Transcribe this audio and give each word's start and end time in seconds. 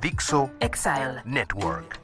Dixo 0.00 0.48
Exile. 0.60 1.22
Network. 1.24 1.98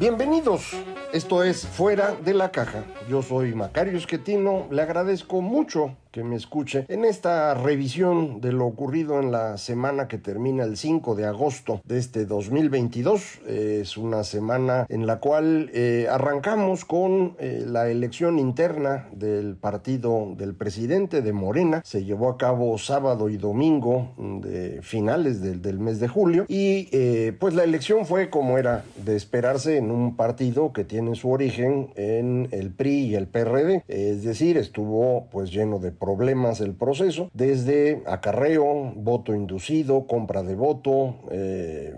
Bienvenidos, 0.00 0.72
esto 1.12 1.44
es 1.44 1.64
Fuera 1.64 2.16
de 2.16 2.34
la 2.34 2.50
Caja. 2.50 2.82
Yo 3.08 3.22
soy 3.22 3.54
Macario 3.54 3.96
Esquetino, 3.96 4.66
le 4.72 4.82
agradezco 4.82 5.40
mucho 5.40 5.96
que 6.10 6.24
me 6.24 6.36
escuche 6.36 6.84
en 6.88 7.04
esta 7.04 7.54
revisión 7.54 8.40
de 8.40 8.52
lo 8.52 8.66
ocurrido 8.66 9.20
en 9.20 9.30
la 9.30 9.58
semana 9.58 10.08
que 10.08 10.18
termina 10.18 10.64
el 10.64 10.76
5 10.76 11.14
de 11.14 11.26
agosto 11.26 11.80
de 11.84 11.98
este 11.98 12.26
2022. 12.26 13.40
Es 13.46 13.96
una 13.96 14.24
semana 14.24 14.86
en 14.88 15.06
la 15.06 15.20
cual 15.20 15.70
eh, 15.72 16.08
arrancamos 16.10 16.84
con 16.84 17.36
eh, 17.38 17.64
la 17.66 17.88
elección 17.90 18.38
interna 18.38 19.08
del 19.12 19.56
partido 19.56 20.34
del 20.36 20.54
presidente 20.54 21.22
de 21.22 21.32
Morena. 21.32 21.82
Se 21.84 22.04
llevó 22.04 22.30
a 22.30 22.36
cabo 22.36 22.76
sábado 22.78 23.28
y 23.28 23.36
domingo 23.36 24.12
de 24.18 24.80
finales 24.82 25.40
del, 25.40 25.62
del 25.62 25.78
mes 25.78 26.00
de 26.00 26.08
julio 26.08 26.44
y 26.48 26.88
eh, 26.92 27.32
pues 27.38 27.54
la 27.54 27.64
elección 27.64 28.04
fue 28.04 28.30
como 28.30 28.58
era 28.58 28.84
de 29.04 29.16
esperarse 29.16 29.76
en 29.76 29.90
un 29.90 30.16
partido 30.16 30.72
que 30.72 30.84
tiene 30.84 31.14
su 31.14 31.30
origen 31.30 31.90
en 31.94 32.48
el 32.50 32.70
PRI 32.70 33.06
y 33.06 33.14
el 33.14 33.26
PRD. 33.26 33.84
Es 33.86 34.24
decir, 34.24 34.56
estuvo 34.56 35.26
pues 35.30 35.50
lleno 35.52 35.78
de 35.78 35.99
problemas 36.00 36.60
el 36.60 36.74
proceso, 36.74 37.30
desde 37.34 38.02
acarreo, 38.06 38.92
voto 38.96 39.34
inducido, 39.34 40.06
compra 40.06 40.42
de 40.42 40.56
voto, 40.56 41.16
eh, 41.30 41.94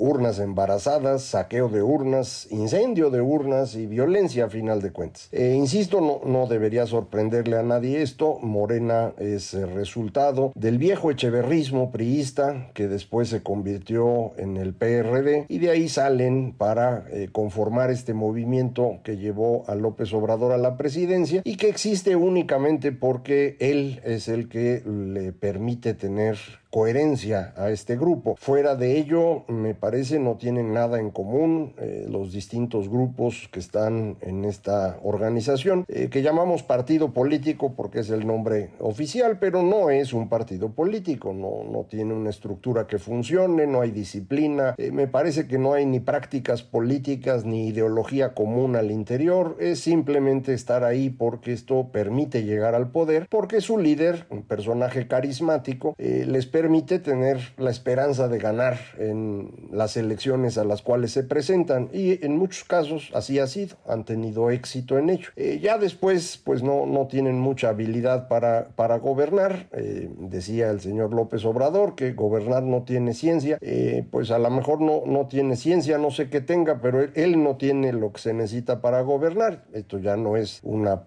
urnas 0.00 0.38
embarazadas, 0.38 1.22
saqueo 1.22 1.68
de 1.68 1.82
urnas, 1.82 2.48
incendio 2.50 3.10
de 3.10 3.20
urnas 3.20 3.74
y 3.74 3.86
violencia 3.86 4.46
a 4.46 4.48
final 4.48 4.80
de 4.80 4.90
cuentas. 4.90 5.28
Eh, 5.32 5.54
insisto, 5.56 6.00
no, 6.00 6.20
no 6.24 6.46
debería 6.46 6.86
sorprenderle 6.86 7.58
a 7.58 7.62
nadie 7.62 8.02
esto, 8.02 8.38
Morena 8.40 9.12
es 9.18 9.54
el 9.54 9.70
resultado 9.70 10.52
del 10.54 10.78
viejo 10.78 11.10
echeverrismo 11.10 11.92
priista 11.92 12.70
que 12.74 12.88
después 12.88 13.28
se 13.28 13.42
convirtió 13.42 14.32
en 14.36 14.56
el 14.56 14.74
PRD 14.74 15.46
y 15.48 15.58
de 15.58 15.70
ahí 15.70 15.88
salen 15.88 16.54
para 16.56 17.04
eh, 17.10 17.28
conformar 17.30 17.90
este 17.90 18.14
movimiento 18.14 18.98
que 19.04 19.16
llevó 19.16 19.64
a 19.68 19.74
López 19.74 20.12
Obrador 20.12 20.52
a 20.52 20.58
la 20.58 20.76
presidencia 20.76 21.42
y 21.44 21.56
que 21.56 21.68
existe 21.68 22.16
únicamente 22.16 22.92
porque 22.92 23.56
él 23.60 24.00
es 24.04 24.28
el 24.28 24.48
que 24.48 24.82
le 24.86 25.32
permite 25.32 25.94
tener 25.94 26.38
coherencia 26.70 27.52
a 27.56 27.70
este 27.70 27.96
grupo. 27.96 28.36
Fuera 28.36 28.76
de 28.76 28.96
ello, 28.96 29.44
me 29.48 29.74
parece 29.74 30.20
no 30.20 30.36
tienen 30.36 30.72
nada 30.72 31.00
en 31.00 31.10
común 31.10 31.74
eh, 31.78 32.06
los 32.08 32.32
distintos 32.32 32.88
grupos 32.88 33.48
que 33.52 33.58
están 33.58 34.16
en 34.20 34.44
esta 34.44 34.98
organización, 35.02 35.84
eh, 35.88 36.08
que 36.10 36.22
llamamos 36.22 36.62
partido 36.62 37.12
político 37.12 37.74
porque 37.76 38.00
es 38.00 38.10
el 38.10 38.24
nombre 38.24 38.70
oficial, 38.78 39.38
pero 39.40 39.62
no 39.62 39.90
es 39.90 40.12
un 40.12 40.28
partido 40.28 40.70
político, 40.70 41.32
no, 41.32 41.64
no 41.70 41.84
tiene 41.84 42.14
una 42.14 42.30
estructura 42.30 42.86
que 42.86 42.98
funcione, 42.98 43.66
no 43.66 43.80
hay 43.80 43.90
disciplina, 43.90 44.74
eh, 44.78 44.92
me 44.92 45.08
parece 45.08 45.48
que 45.48 45.58
no 45.58 45.72
hay 45.72 45.86
ni 45.86 45.98
prácticas 45.98 46.62
políticas 46.62 47.44
ni 47.44 47.66
ideología 47.66 48.32
común 48.32 48.76
al 48.76 48.92
interior, 48.92 49.56
es 49.58 49.80
simplemente 49.80 50.54
estar 50.54 50.84
ahí 50.84 51.10
porque 51.10 51.52
esto 51.52 51.88
permite 51.90 52.44
llegar 52.44 52.76
al 52.76 52.92
poder, 52.92 53.26
porque 53.28 53.60
su 53.60 53.76
líder, 53.76 54.26
un 54.30 54.42
personaje 54.42 55.08
carismático, 55.08 55.94
les 55.98 56.46
permite 56.46 56.59
permite 56.60 56.98
tener 56.98 57.38
la 57.56 57.70
esperanza 57.70 58.28
de 58.28 58.38
ganar 58.38 58.78
en 58.98 59.50
las 59.72 59.96
elecciones 59.96 60.58
a 60.58 60.64
las 60.64 60.82
cuales 60.82 61.10
se 61.10 61.22
presentan. 61.24 61.88
Y 61.90 62.22
en 62.22 62.36
muchos 62.36 62.64
casos 62.64 63.10
así 63.14 63.38
ha 63.38 63.46
sido, 63.46 63.76
han 63.88 64.04
tenido 64.04 64.50
éxito 64.50 64.98
en 64.98 65.08
ello. 65.08 65.30
Eh, 65.36 65.58
ya 65.62 65.78
después 65.78 66.38
pues 66.44 66.62
no, 66.62 66.84
no 66.84 67.06
tienen 67.06 67.40
mucha 67.40 67.70
habilidad 67.70 68.28
para, 68.28 68.68
para 68.76 68.98
gobernar, 68.98 69.70
eh, 69.72 70.10
decía 70.18 70.68
el 70.68 70.82
señor 70.82 71.14
López 71.14 71.46
Obrador 71.46 71.94
que 71.94 72.12
gobernar 72.12 72.62
no 72.62 72.82
tiene 72.82 73.14
ciencia, 73.14 73.56
eh, 73.62 74.04
pues 74.10 74.30
a 74.30 74.38
lo 74.38 74.50
mejor 74.50 74.82
no, 74.82 75.04
no 75.06 75.28
tiene 75.28 75.56
ciencia, 75.56 75.96
no 75.96 76.10
sé 76.10 76.28
qué 76.28 76.42
tenga, 76.42 76.82
pero 76.82 77.00
él, 77.00 77.12
él 77.14 77.42
no 77.42 77.56
tiene 77.56 77.94
lo 77.94 78.12
que 78.12 78.20
se 78.20 78.34
necesita 78.34 78.82
para 78.82 79.00
gobernar, 79.00 79.64
esto 79.72 79.96
ya 79.96 80.18
no 80.18 80.36
es 80.36 80.60
una 80.62 81.04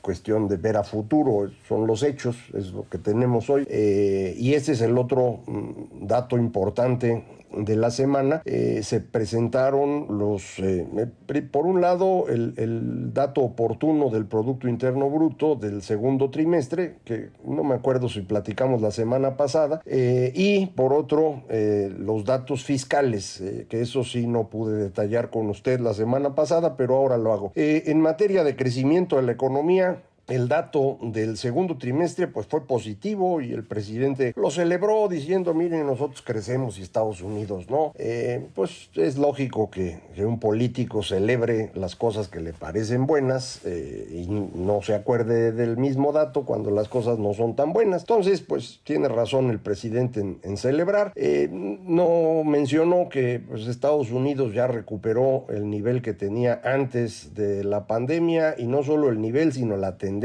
cuestión 0.00 0.48
de 0.48 0.56
ver 0.56 0.76
a 0.76 0.84
futuro, 0.84 1.50
son 1.68 1.86
los 1.86 2.02
hechos, 2.02 2.36
es 2.54 2.72
lo 2.72 2.88
que 2.88 2.98
tenemos 2.98 3.48
hoy. 3.50 3.66
Eh, 3.68 4.34
y 4.38 4.54
ese 4.54 4.72
es 4.72 4.80
el 4.80 4.96
otro 4.98 5.40
mm, 5.46 6.06
dato 6.06 6.36
importante 6.36 7.39
de 7.52 7.76
la 7.76 7.90
semana 7.90 8.42
eh, 8.44 8.82
se 8.82 9.00
presentaron 9.00 10.06
los, 10.18 10.58
eh, 10.58 10.86
por 11.50 11.66
un 11.66 11.80
lado, 11.80 12.26
el, 12.28 13.12
dato 13.12 13.42
oportuno 13.42 14.10
del 14.10 14.26
Producto 14.26 14.68
Interno 14.68 15.10
Bruto 15.10 15.56
del 15.56 15.82
segundo 15.82 16.30
trimestre, 16.30 16.96
que 17.04 17.30
no 17.44 17.64
me 17.64 17.74
acuerdo 17.74 18.08
si 18.08 18.20
platicamos 18.20 18.80
la 18.80 18.90
semana 18.90 19.36
pasada, 19.36 19.82
eh, 19.86 20.32
y 20.34 20.66
por 20.66 20.92
otro, 20.92 21.42
eh, 21.48 21.92
los 21.96 22.24
datos 22.24 22.64
fiscales, 22.64 23.42
que 23.68 23.80
eso 23.80 24.04
sí 24.04 24.26
no 24.26 24.48
pude 24.48 24.76
detallar 24.76 25.30
con 25.30 25.48
usted 25.48 25.80
la 25.80 25.94
semana 25.94 26.34
pasada, 26.34 26.76
pero 26.76 26.96
ahora 26.96 27.18
lo 27.18 27.32
hago. 27.32 27.52
en 27.54 28.00
materia 28.00 28.44
de 28.44 28.56
crecimiento 28.56 29.16
de 29.16 29.22
la 29.22 29.32
economía, 29.32 30.02
el 30.30 30.48
dato 30.48 30.98
del 31.02 31.36
segundo 31.36 31.76
trimestre 31.76 32.28
pues 32.28 32.46
fue 32.46 32.66
positivo 32.66 33.40
y 33.40 33.52
el 33.52 33.64
presidente 33.64 34.32
lo 34.36 34.50
celebró 34.50 35.08
diciendo 35.08 35.54
miren 35.54 35.86
nosotros 35.86 36.22
crecemos 36.22 36.78
y 36.78 36.82
Estados 36.82 37.20
Unidos 37.20 37.68
no 37.68 37.92
eh, 37.98 38.46
pues 38.54 38.90
es 38.94 39.18
lógico 39.18 39.70
que, 39.70 39.98
que, 40.14 40.24
un 40.24 40.38
político 40.38 41.02
celebre 41.02 41.70
las 41.74 41.96
cosas 41.96 42.28
que 42.28 42.40
le 42.40 42.52
parecen 42.52 43.06
buenas 43.06 43.60
eh, 43.64 44.06
y 44.12 44.26
no 44.28 44.82
se 44.82 44.94
acuerde 44.94 45.52
del 45.52 45.76
mismo 45.76 46.12
dato 46.12 46.44
cuando 46.44 46.70
las 46.70 46.88
cosas 46.88 47.18
no 47.18 47.34
son 47.34 47.56
tan 47.56 47.72
buenas. 47.72 48.02
Entonces 48.02 48.40
pues 48.40 48.80
tiene 48.84 49.08
razón 49.08 49.50
el 49.50 49.58
presidente 49.58 50.20
en, 50.20 50.38
en 50.42 50.56
celebrar. 50.56 51.12
Eh, 51.16 51.48
no 51.50 52.44
mencionó 52.44 53.08
que 53.08 53.40
pues, 53.40 53.66
Estados 53.66 54.10
Unidos 54.10 54.54
ya 54.54 54.66
recuperó 54.66 55.46
el 55.48 55.68
nivel 55.68 56.02
que 56.02 56.12
tenía 56.12 56.60
antes 56.64 57.34
de 57.34 57.64
la 57.64 57.86
pandemia 57.86 58.54
y 58.58 58.66
no 58.66 58.82
solo 58.82 59.08
el 59.08 59.20
nivel 59.20 59.52
sino 59.52 59.76
la 59.76 59.98
tendencia 59.98 60.19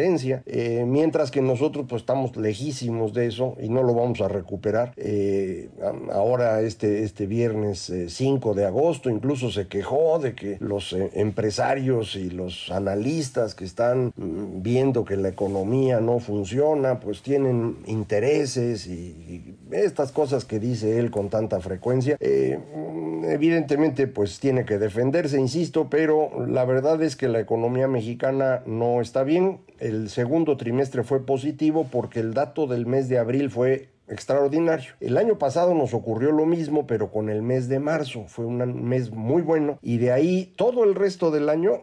eh, 0.45 0.85
mientras 0.87 1.31
que 1.31 1.41
nosotros 1.41 1.85
pues 1.87 2.01
estamos 2.01 2.35
lejísimos 2.35 3.13
de 3.13 3.27
eso 3.27 3.55
y 3.61 3.69
no 3.69 3.83
lo 3.83 3.93
vamos 3.93 4.21
a 4.21 4.27
recuperar. 4.27 4.93
Eh, 4.97 5.69
ahora 6.11 6.61
este, 6.61 7.03
este 7.03 7.25
viernes 7.25 7.89
eh, 7.89 8.09
5 8.09 8.53
de 8.53 8.65
agosto 8.65 9.09
incluso 9.09 9.51
se 9.51 9.67
quejó 9.67 10.19
de 10.19 10.35
que 10.35 10.57
los 10.59 10.93
eh, 10.93 11.11
empresarios 11.13 12.15
y 12.15 12.29
los 12.29 12.71
analistas 12.71 13.55
que 13.55 13.65
están 13.65 14.13
mm, 14.15 14.61
viendo 14.61 15.05
que 15.05 15.17
la 15.17 15.29
economía 15.29 15.99
no 15.99 16.19
funciona 16.19 16.99
pues 16.99 17.21
tienen 17.21 17.77
intereses 17.85 18.87
y 18.87 19.55
estas 19.71 20.11
cosas 20.11 20.45
que 20.45 20.59
dice 20.59 20.99
él 20.99 21.11
con 21.11 21.29
tanta 21.29 21.59
frecuencia. 21.59 22.17
Evidentemente 23.23 24.07
pues 24.07 24.39
tiene 24.39 24.65
que 24.65 24.77
defenderse, 24.77 25.39
insisto, 25.39 25.89
pero 25.89 26.45
la 26.47 26.65
verdad 26.65 27.01
es 27.01 27.15
que 27.15 27.27
la 27.27 27.39
economía 27.39 27.87
mexicana 27.87 28.61
no 28.65 29.01
está 29.01 29.23
bien 29.23 29.59
el 29.79 30.09
segundo 30.09 30.57
trimestre 30.57 31.03
fue 31.03 31.25
positivo 31.25 31.87
porque 31.91 32.19
el 32.19 32.33
dato 32.33 32.67
del 32.67 32.85
mes 32.85 33.09
de 33.09 33.19
abril 33.19 33.49
fue 33.49 33.89
extraordinario. 34.07 34.93
El 34.99 35.17
año 35.17 35.37
pasado 35.37 35.73
nos 35.73 35.93
ocurrió 35.93 36.31
lo 36.31 36.45
mismo, 36.45 36.87
pero 36.87 37.11
con 37.11 37.29
el 37.29 37.41
mes 37.41 37.67
de 37.67 37.79
marzo. 37.79 38.25
Fue 38.27 38.45
un 38.45 38.83
mes 38.87 39.11
muy 39.11 39.41
bueno 39.41 39.79
y 39.81 39.97
de 39.97 40.11
ahí 40.11 40.53
todo 40.55 40.83
el 40.83 40.95
resto 40.95 41.31
del 41.31 41.49
año 41.49 41.81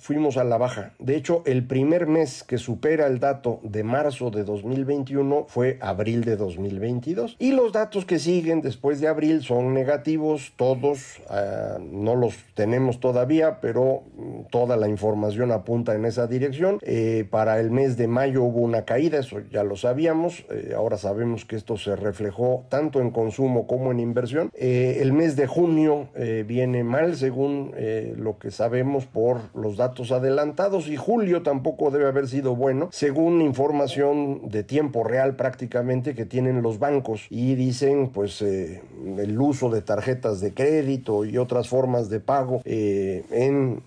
fuimos 0.00 0.36
a 0.36 0.44
la 0.44 0.58
baja. 0.58 0.92
De 0.98 1.16
hecho, 1.16 1.42
el 1.46 1.66
primer 1.66 2.06
mes 2.06 2.42
que 2.42 2.58
supera 2.58 3.06
el 3.06 3.20
dato 3.20 3.60
de 3.62 3.84
marzo 3.84 4.30
de 4.30 4.44
2021 4.44 5.46
fue 5.48 5.78
abril 5.80 6.24
de 6.24 6.36
2022. 6.36 7.36
Y 7.38 7.52
los 7.52 7.72
datos 7.72 8.04
que 8.04 8.18
siguen 8.18 8.62
después 8.62 9.00
de 9.00 9.08
abril 9.08 9.42
son 9.42 9.74
negativos, 9.74 10.52
todos, 10.56 11.20
uh, 11.28 11.80
no 11.80 12.16
los 12.16 12.36
tenemos 12.54 13.00
todavía, 13.00 13.60
pero 13.60 14.02
toda 14.50 14.76
la 14.76 14.88
información 14.88 15.52
apunta 15.52 15.94
en 15.94 16.04
esa 16.04 16.26
dirección. 16.26 16.78
Eh, 16.82 17.26
para 17.30 17.60
el 17.60 17.70
mes 17.70 17.96
de 17.96 18.08
mayo 18.08 18.42
hubo 18.42 18.60
una 18.60 18.84
caída, 18.84 19.18
eso 19.18 19.40
ya 19.50 19.64
lo 19.64 19.76
sabíamos, 19.76 20.44
eh, 20.50 20.72
ahora 20.76 20.96
sabemos 20.96 21.44
que 21.44 21.56
esto 21.56 21.76
se 21.76 21.96
reflejó 21.96 22.64
tanto 22.68 23.00
en 23.00 23.10
consumo 23.10 23.66
como 23.66 23.92
en 23.92 24.00
inversión. 24.00 24.50
Eh, 24.54 24.98
el 25.00 25.12
mes 25.12 25.36
de 25.36 25.46
junio 25.46 26.08
viene 26.46 26.84
mal 26.84 27.16
según 27.16 27.72
lo 28.16 28.38
que 28.38 28.50
sabemos 28.50 29.06
por 29.06 29.40
los 29.54 29.76
datos 29.76 29.89
adelantados 30.10 30.88
y 30.88 30.96
julio 30.96 31.42
tampoco 31.42 31.90
debe 31.90 32.06
haber 32.06 32.28
sido 32.28 32.56
bueno 32.56 32.88
según 32.92 33.40
información 33.42 34.48
de 34.48 34.62
tiempo 34.64 35.04
real 35.04 35.36
prácticamente 35.36 36.14
que 36.14 36.26
tienen 36.26 36.62
los 36.62 36.78
bancos. 36.78 37.26
Y 37.30 37.54
dicen 37.54 38.08
pues 38.08 38.42
el 38.42 39.40
uso 39.40 39.70
de 39.70 39.82
tarjetas 39.82 40.40
de 40.40 40.54
crédito 40.54 41.24
y 41.24 41.38
otras 41.38 41.68
formas 41.68 42.08
de 42.08 42.20
pago 42.20 42.62
en 42.64 43.82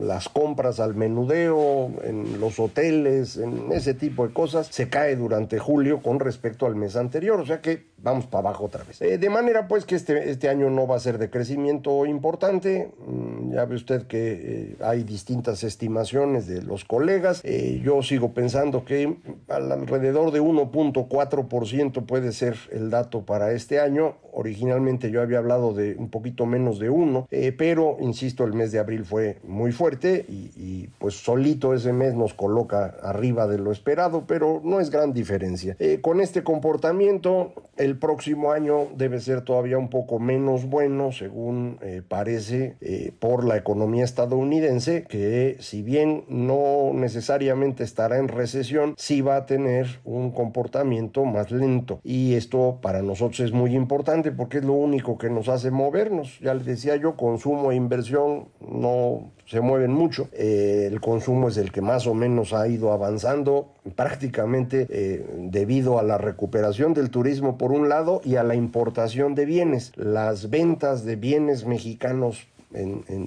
las 0.00 0.28
compras 0.28 0.80
al 0.80 0.94
menudeo, 0.94 1.90
en 2.02 2.40
los 2.40 2.58
hoteles, 2.58 3.36
en 3.36 3.72
ese 3.72 3.94
tipo 3.94 4.26
de 4.26 4.32
cosas, 4.32 4.68
se 4.68 4.88
cae 4.88 5.16
durante 5.16 5.58
julio 5.58 6.02
con 6.02 6.20
respecto 6.20 6.66
al 6.66 6.76
mes 6.76 6.96
anterior. 6.96 7.40
O 7.40 7.46
sea 7.46 7.60
que 7.60 7.86
vamos 7.98 8.26
para 8.26 8.48
abajo 8.48 8.64
otra 8.64 8.84
vez. 8.84 9.00
Eh, 9.02 9.18
de 9.18 9.30
manera 9.30 9.68
pues 9.68 9.84
que 9.84 9.94
este, 9.94 10.30
este 10.30 10.48
año 10.48 10.70
no 10.70 10.86
va 10.86 10.96
a 10.96 11.00
ser 11.00 11.18
de 11.18 11.30
crecimiento 11.30 12.06
importante. 12.06 12.92
Mm, 13.06 13.52
ya 13.52 13.64
ve 13.64 13.76
usted 13.76 14.06
que 14.06 14.32
eh, 14.32 14.76
hay 14.80 15.02
distintas 15.02 15.64
estimaciones 15.64 16.46
de 16.46 16.62
los 16.62 16.84
colegas. 16.84 17.40
Eh, 17.44 17.80
yo 17.82 18.02
sigo 18.02 18.32
pensando 18.32 18.84
que 18.84 19.16
alrededor 19.48 20.30
de 20.30 20.40
1.4% 20.40 22.06
puede 22.06 22.32
ser 22.32 22.56
el 22.70 22.90
dato 22.90 23.24
para 23.24 23.52
este 23.52 23.80
año. 23.80 24.16
Originalmente 24.38 25.10
yo 25.10 25.22
había 25.22 25.38
hablado 25.38 25.72
de 25.72 25.94
un 25.96 26.10
poquito 26.10 26.46
menos 26.46 26.78
de 26.78 26.90
1, 26.90 27.28
pero 27.56 27.96
insisto, 28.00 28.44
el 28.44 28.52
mes 28.52 28.70
de 28.70 28.78
abril 28.78 29.04
fue 29.04 29.38
muy 29.44 29.72
fuerte 29.72 30.26
y, 30.28 30.88
pues 30.98 31.14
solito 31.14 31.74
ese 31.74 31.92
mes 31.92 32.14
nos 32.14 32.34
coloca 32.34 32.96
arriba 33.02 33.46
de 33.46 33.58
lo 33.58 33.72
esperado, 33.72 34.24
pero 34.26 34.60
no 34.62 34.80
es 34.80 34.90
gran 34.90 35.12
diferencia. 35.12 35.76
con 36.02 36.20
este 36.20 36.42
comportamiento, 36.42 37.52
el 37.76 37.98
próximo 37.98 38.52
año 38.52 38.88
debe 38.96 39.20
ser 39.20 39.42
todavía 39.42 39.78
un 39.78 39.88
poco 39.88 40.18
menos 40.18 40.66
bueno, 40.66 41.12
según 41.12 41.78
eh, 41.82 42.02
parece, 42.06 42.76
eh, 42.80 43.12
por 43.18 43.44
la 43.44 43.56
economía 43.56 44.04
estadounidense, 44.04 45.04
que 45.08 45.56
si 45.60 45.82
bien 45.82 46.24
no 46.28 46.92
necesariamente 46.94 47.84
estará 47.84 48.18
en 48.18 48.28
recesión, 48.28 48.94
sí 48.96 49.20
va 49.20 49.36
a 49.36 49.46
tener 49.46 50.00
un 50.04 50.30
comportamiento 50.30 51.24
más 51.24 51.50
lento. 51.50 52.00
Y 52.02 52.34
esto 52.34 52.78
para 52.80 53.02
nosotros 53.02 53.40
es 53.40 53.52
muy 53.52 53.74
importante 53.74 54.25
porque 54.32 54.58
es 54.58 54.64
lo 54.64 54.72
único 54.74 55.18
que 55.18 55.30
nos 55.30 55.48
hace 55.48 55.70
movernos. 55.70 56.38
Ya 56.40 56.54
les 56.54 56.66
decía 56.66 56.96
yo, 56.96 57.16
consumo 57.16 57.72
e 57.72 57.76
inversión 57.76 58.48
no 58.60 59.30
se 59.46 59.60
mueven 59.60 59.92
mucho. 59.92 60.28
Eh, 60.32 60.88
el 60.90 61.00
consumo 61.00 61.48
es 61.48 61.56
el 61.56 61.72
que 61.72 61.80
más 61.80 62.06
o 62.06 62.14
menos 62.14 62.52
ha 62.52 62.68
ido 62.68 62.92
avanzando 62.92 63.68
prácticamente 63.94 64.86
eh, 64.90 65.24
debido 65.38 65.98
a 65.98 66.02
la 66.02 66.18
recuperación 66.18 66.94
del 66.94 67.10
turismo 67.10 67.56
por 67.56 67.72
un 67.72 67.88
lado 67.88 68.20
y 68.24 68.36
a 68.36 68.42
la 68.42 68.54
importación 68.54 69.34
de 69.34 69.44
bienes. 69.44 69.92
Las 69.96 70.50
ventas 70.50 71.04
de 71.04 71.16
bienes 71.16 71.64
mexicanos 71.66 72.46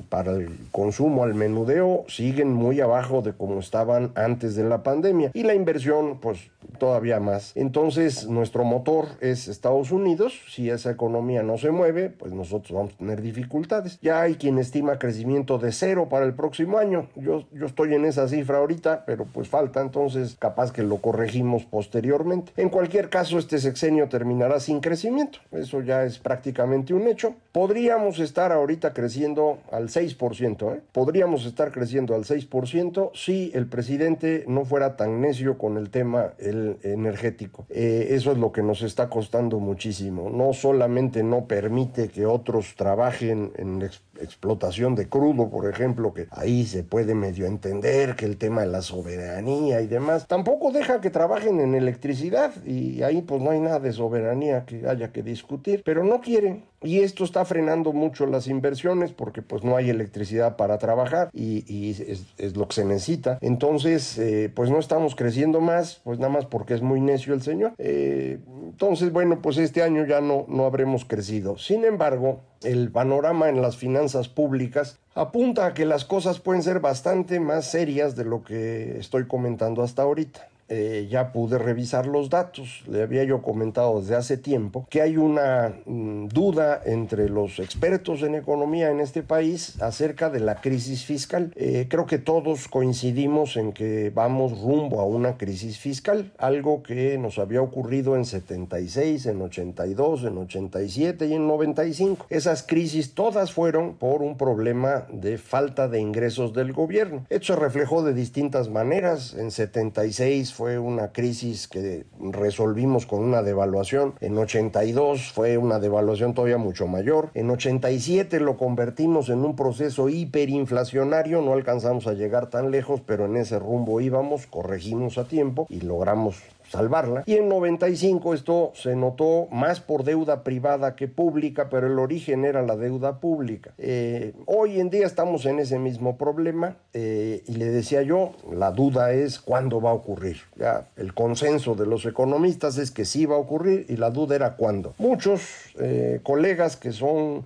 para 0.09 0.33
el 0.33 0.49
consumo 0.71 1.23
al 1.23 1.33
menudeo 1.33 2.05
siguen 2.07 2.53
muy 2.53 2.81
abajo 2.81 3.21
de 3.21 3.33
como 3.33 3.59
estaban 3.59 4.11
antes 4.15 4.55
de 4.55 4.63
la 4.63 4.83
pandemia 4.83 5.31
y 5.33 5.43
la 5.43 5.55
inversión 5.55 6.19
pues 6.19 6.51
todavía 6.77 7.19
más. 7.19 7.51
Entonces 7.55 8.27
nuestro 8.27 8.63
motor 8.63 9.07
es 9.21 9.47
Estados 9.47 9.91
Unidos, 9.91 10.33
si 10.49 10.69
esa 10.69 10.91
economía 10.91 11.43
no 11.43 11.57
se 11.57 11.71
mueve 11.71 12.09
pues 12.09 12.33
nosotros 12.33 12.71
vamos 12.71 12.93
a 12.93 12.97
tener 12.97 13.21
dificultades. 13.21 13.99
Ya 14.01 14.21
hay 14.21 14.35
quien 14.35 14.57
estima 14.57 14.99
crecimiento 14.99 15.57
de 15.57 15.71
cero 15.71 16.07
para 16.09 16.25
el 16.25 16.33
próximo 16.33 16.77
año, 16.77 17.07
yo, 17.15 17.45
yo 17.51 17.65
estoy 17.65 17.93
en 17.93 18.05
esa 18.05 18.27
cifra 18.27 18.59
ahorita, 18.59 19.05
pero 19.05 19.25
pues 19.25 19.47
falta 19.47 19.81
entonces 19.81 20.35
capaz 20.39 20.71
que 20.71 20.83
lo 20.83 20.97
corregimos 20.97 21.65
posteriormente. 21.65 22.51
En 22.57 22.69
cualquier 22.69 23.09
caso 23.09 23.37
este 23.37 23.59
sexenio 23.59 24.09
terminará 24.09 24.59
sin 24.59 24.79
crecimiento, 24.79 25.39
eso 25.51 25.81
ya 25.81 26.03
es 26.03 26.19
prácticamente 26.19 26.93
un 26.93 27.07
hecho. 27.07 27.35
Podríamos 27.51 28.19
estar 28.19 28.51
ahorita 28.51 28.93
creciendo 28.93 29.59
al 29.71 29.89
6%. 29.89 30.75
¿eh? 30.75 30.81
Podríamos 30.91 31.45
estar 31.45 31.71
creciendo 31.71 32.15
al 32.15 32.23
6% 32.23 33.11
si 33.13 33.51
el 33.53 33.67
presidente 33.67 34.45
no 34.47 34.65
fuera 34.65 34.95
tan 34.95 35.21
necio 35.21 35.57
con 35.57 35.77
el 35.77 35.89
tema 35.89 36.33
el 36.39 36.58
energético. 36.83 37.65
Eh, 37.69 38.07
eso 38.11 38.31
es 38.31 38.37
lo 38.37 38.51
que 38.51 38.63
nos 38.63 38.81
está 38.81 39.09
costando 39.09 39.59
muchísimo. 39.59 40.29
No 40.29 40.53
solamente 40.53 41.23
no 41.23 41.45
permite 41.45 42.09
que 42.09 42.25
otros 42.25 42.75
trabajen 42.75 43.51
en 43.57 43.81
explotación 44.21 44.95
de 44.95 45.07
crudo, 45.07 45.49
por 45.49 45.69
ejemplo, 45.69 46.13
que 46.13 46.27
ahí 46.31 46.65
se 46.65 46.83
puede 46.83 47.15
medio 47.15 47.45
entender 47.45 48.15
que 48.15 48.25
el 48.25 48.37
tema 48.37 48.61
de 48.61 48.67
la 48.67 48.81
soberanía 48.81 49.81
y 49.81 49.87
demás, 49.87 50.27
tampoco 50.27 50.71
deja 50.71 51.01
que 51.01 51.09
trabajen 51.09 51.59
en 51.59 51.75
electricidad 51.75 52.51
y 52.65 53.01
ahí 53.03 53.21
pues 53.21 53.41
no 53.41 53.51
hay 53.51 53.59
nada 53.59 53.79
de 53.79 53.93
soberanía 53.93 54.65
que 54.65 54.87
haya 54.87 55.11
que 55.11 55.23
discutir, 55.23 55.81
pero 55.83 56.03
no 56.03 56.21
quieren. 56.21 56.65
Y 56.81 56.99
esto 56.99 57.23
está 57.23 57.43
frenando 57.45 57.91
mucho 57.91 58.25
las 58.25 58.47
inversiones 58.47 59.11
porque 59.11 59.41
pues 59.41 59.63
no 59.63 59.75
hay 59.75 59.89
electricidad 59.89 60.55
para 60.55 60.77
trabajar 60.77 61.29
y, 61.33 61.91
es, 61.91 62.55
lo 62.55 62.67
que 62.67 62.75
se 62.75 62.85
necesita. 62.85 63.37
Entonces, 63.41 64.17
eh, 64.17 64.51
pues 64.53 64.69
no 64.69 64.79
estamos 64.79 65.15
creciendo 65.15 65.61
más, 65.61 66.01
pues 66.03 66.19
nada 66.19 66.31
más 66.31 66.45
porque 66.45 66.73
es 66.73 66.81
muy 66.81 67.01
necio 67.01 67.33
el 67.33 67.41
señor. 67.41 67.73
Eh, 67.77 68.39
entonces, 68.63 69.11
bueno, 69.11 69.41
pues 69.41 69.57
este 69.57 69.83
año 69.83 70.05
ya 70.05 70.21
no, 70.21 70.45
no 70.47 70.65
habremos 70.65 71.05
crecido. 71.05 71.57
Sin 71.57 71.83
embargo, 71.83 72.41
el 72.63 72.91
panorama 72.91 73.49
en 73.49 73.61
las 73.61 73.77
finanzas 73.77 74.29
públicas 74.29 74.99
apunta 75.15 75.65
a 75.65 75.73
que 75.73 75.85
las 75.85 76.05
cosas 76.05 76.39
pueden 76.39 76.63
ser 76.63 76.79
bastante 76.79 77.39
más 77.39 77.65
serias 77.65 78.15
de 78.15 78.25
lo 78.25 78.43
que 78.43 78.97
estoy 78.97 79.27
comentando 79.27 79.83
hasta 79.83 80.03
ahorita. 80.03 80.47
Eh, 80.69 81.07
ya 81.09 81.31
pude 81.31 81.57
revisar 81.57 82.05
los 82.05 82.29
datos. 82.29 82.83
Le 82.87 83.01
había 83.01 83.23
yo 83.23 83.41
comentado 83.41 84.01
desde 84.01 84.15
hace 84.15 84.37
tiempo 84.37 84.85
que 84.89 85.01
hay 85.01 85.17
una 85.17 85.73
mm, 85.85 86.27
duda 86.27 86.81
entre 86.85 87.27
los 87.27 87.59
expertos 87.59 88.21
en 88.21 88.35
economía 88.35 88.91
en 88.91 88.99
este 88.99 89.23
país 89.23 89.81
acerca 89.81 90.29
de 90.29 90.39
la 90.39 90.61
crisis 90.61 91.05
fiscal. 91.05 91.51
Eh, 91.55 91.87
creo 91.89 92.05
que 92.05 92.19
todos 92.19 92.67
coincidimos 92.67 93.57
en 93.57 93.73
que 93.73 94.11
vamos 94.13 94.61
rumbo 94.61 94.99
a 94.99 95.05
una 95.05 95.37
crisis 95.37 95.79
fiscal, 95.79 96.31
algo 96.37 96.83
que 96.83 97.17
nos 97.17 97.39
había 97.39 97.61
ocurrido 97.61 98.15
en 98.15 98.25
76, 98.25 99.25
en 99.25 99.41
82, 99.41 100.25
en 100.25 100.37
87 100.37 101.25
y 101.27 101.33
en 101.33 101.47
95. 101.47 102.27
Esas 102.29 102.61
crisis 102.61 103.15
todas 103.15 103.51
fueron 103.51 103.95
por 103.95 104.21
un 104.21 104.37
problema 104.37 105.07
de 105.11 105.37
falta 105.39 105.87
de 105.87 105.99
ingresos 105.99 106.53
del 106.53 106.73
gobierno. 106.73 107.25
Esto 107.29 107.53
se 107.53 107.55
reflejó 107.55 108.03
de 108.03 108.13
distintas 108.13 108.69
maneras. 108.69 109.33
En 109.33 109.49
76 109.49 110.53
fue 110.59 110.77
una 110.77 111.13
crisis 111.13 111.69
que 111.69 112.05
resolvimos 112.19 113.05
con 113.05 113.21
una 113.21 113.43
devaluación. 113.43 114.15
En 114.19 114.37
82 114.37 115.31
fue 115.31 115.57
una 115.57 115.79
devaluación 115.79 116.33
todavía 116.33 116.57
mucho 116.57 116.85
mayor. 116.85 117.29
En 117.33 117.49
87 117.49 118.41
lo 118.41 118.57
convertimos 118.57 119.29
en 119.29 119.45
un 119.45 119.55
proceso 119.55 120.09
hiperinflacionario. 120.09 121.41
No 121.41 121.53
alcanzamos 121.53 122.07
a 122.07 122.13
llegar 122.13 122.49
tan 122.49 122.71
lejos, 122.71 122.99
pero 122.99 123.25
en 123.25 123.37
ese 123.37 123.57
rumbo 123.57 124.01
íbamos, 124.01 124.47
corregimos 124.47 125.17
a 125.17 125.23
tiempo 125.23 125.65
y 125.69 125.79
logramos 125.79 126.35
salvarla. 126.69 127.23
Y 127.25 127.35
en 127.35 127.49
95 127.49 128.33
esto 128.33 128.71
se 128.75 128.95
notó 128.95 129.47
más 129.51 129.79
por 129.79 130.03
deuda 130.03 130.43
privada 130.43 130.95
que 130.95 131.07
pública, 131.07 131.69
pero 131.69 131.87
el 131.87 131.99
origen 131.99 132.45
era 132.45 132.61
la 132.61 132.75
deuda 132.75 133.19
pública. 133.19 133.73
Eh, 133.77 134.33
hoy 134.45 134.79
en 134.79 134.89
día 134.89 135.05
estamos 135.05 135.45
en 135.45 135.59
ese 135.59 135.79
mismo 135.79 136.17
problema 136.17 136.77
eh, 136.93 137.43
y 137.47 137.53
le 137.53 137.65
decía 137.65 138.01
yo, 138.03 138.33
la 138.51 138.71
duda 138.71 139.11
es 139.11 139.39
cuándo 139.39 139.81
va 139.81 139.91
a 139.91 139.93
ocurrir. 139.93 140.37
Ya 140.55 140.87
el 140.95 141.13
consenso 141.13 141.75
de 141.75 141.85
los 141.85 142.05
economistas 142.05 142.77
es 142.77 142.91
que 142.91 143.05
sí 143.05 143.25
va 143.25 143.35
a 143.35 143.39
ocurrir 143.39 143.85
y 143.89 143.97
la 143.97 144.11
duda 144.11 144.35
era 144.35 144.55
cuándo. 144.55 144.93
Muchos 144.97 145.41
eh, 145.79 146.19
colegas 146.23 146.77
que 146.77 146.91
son 146.91 147.45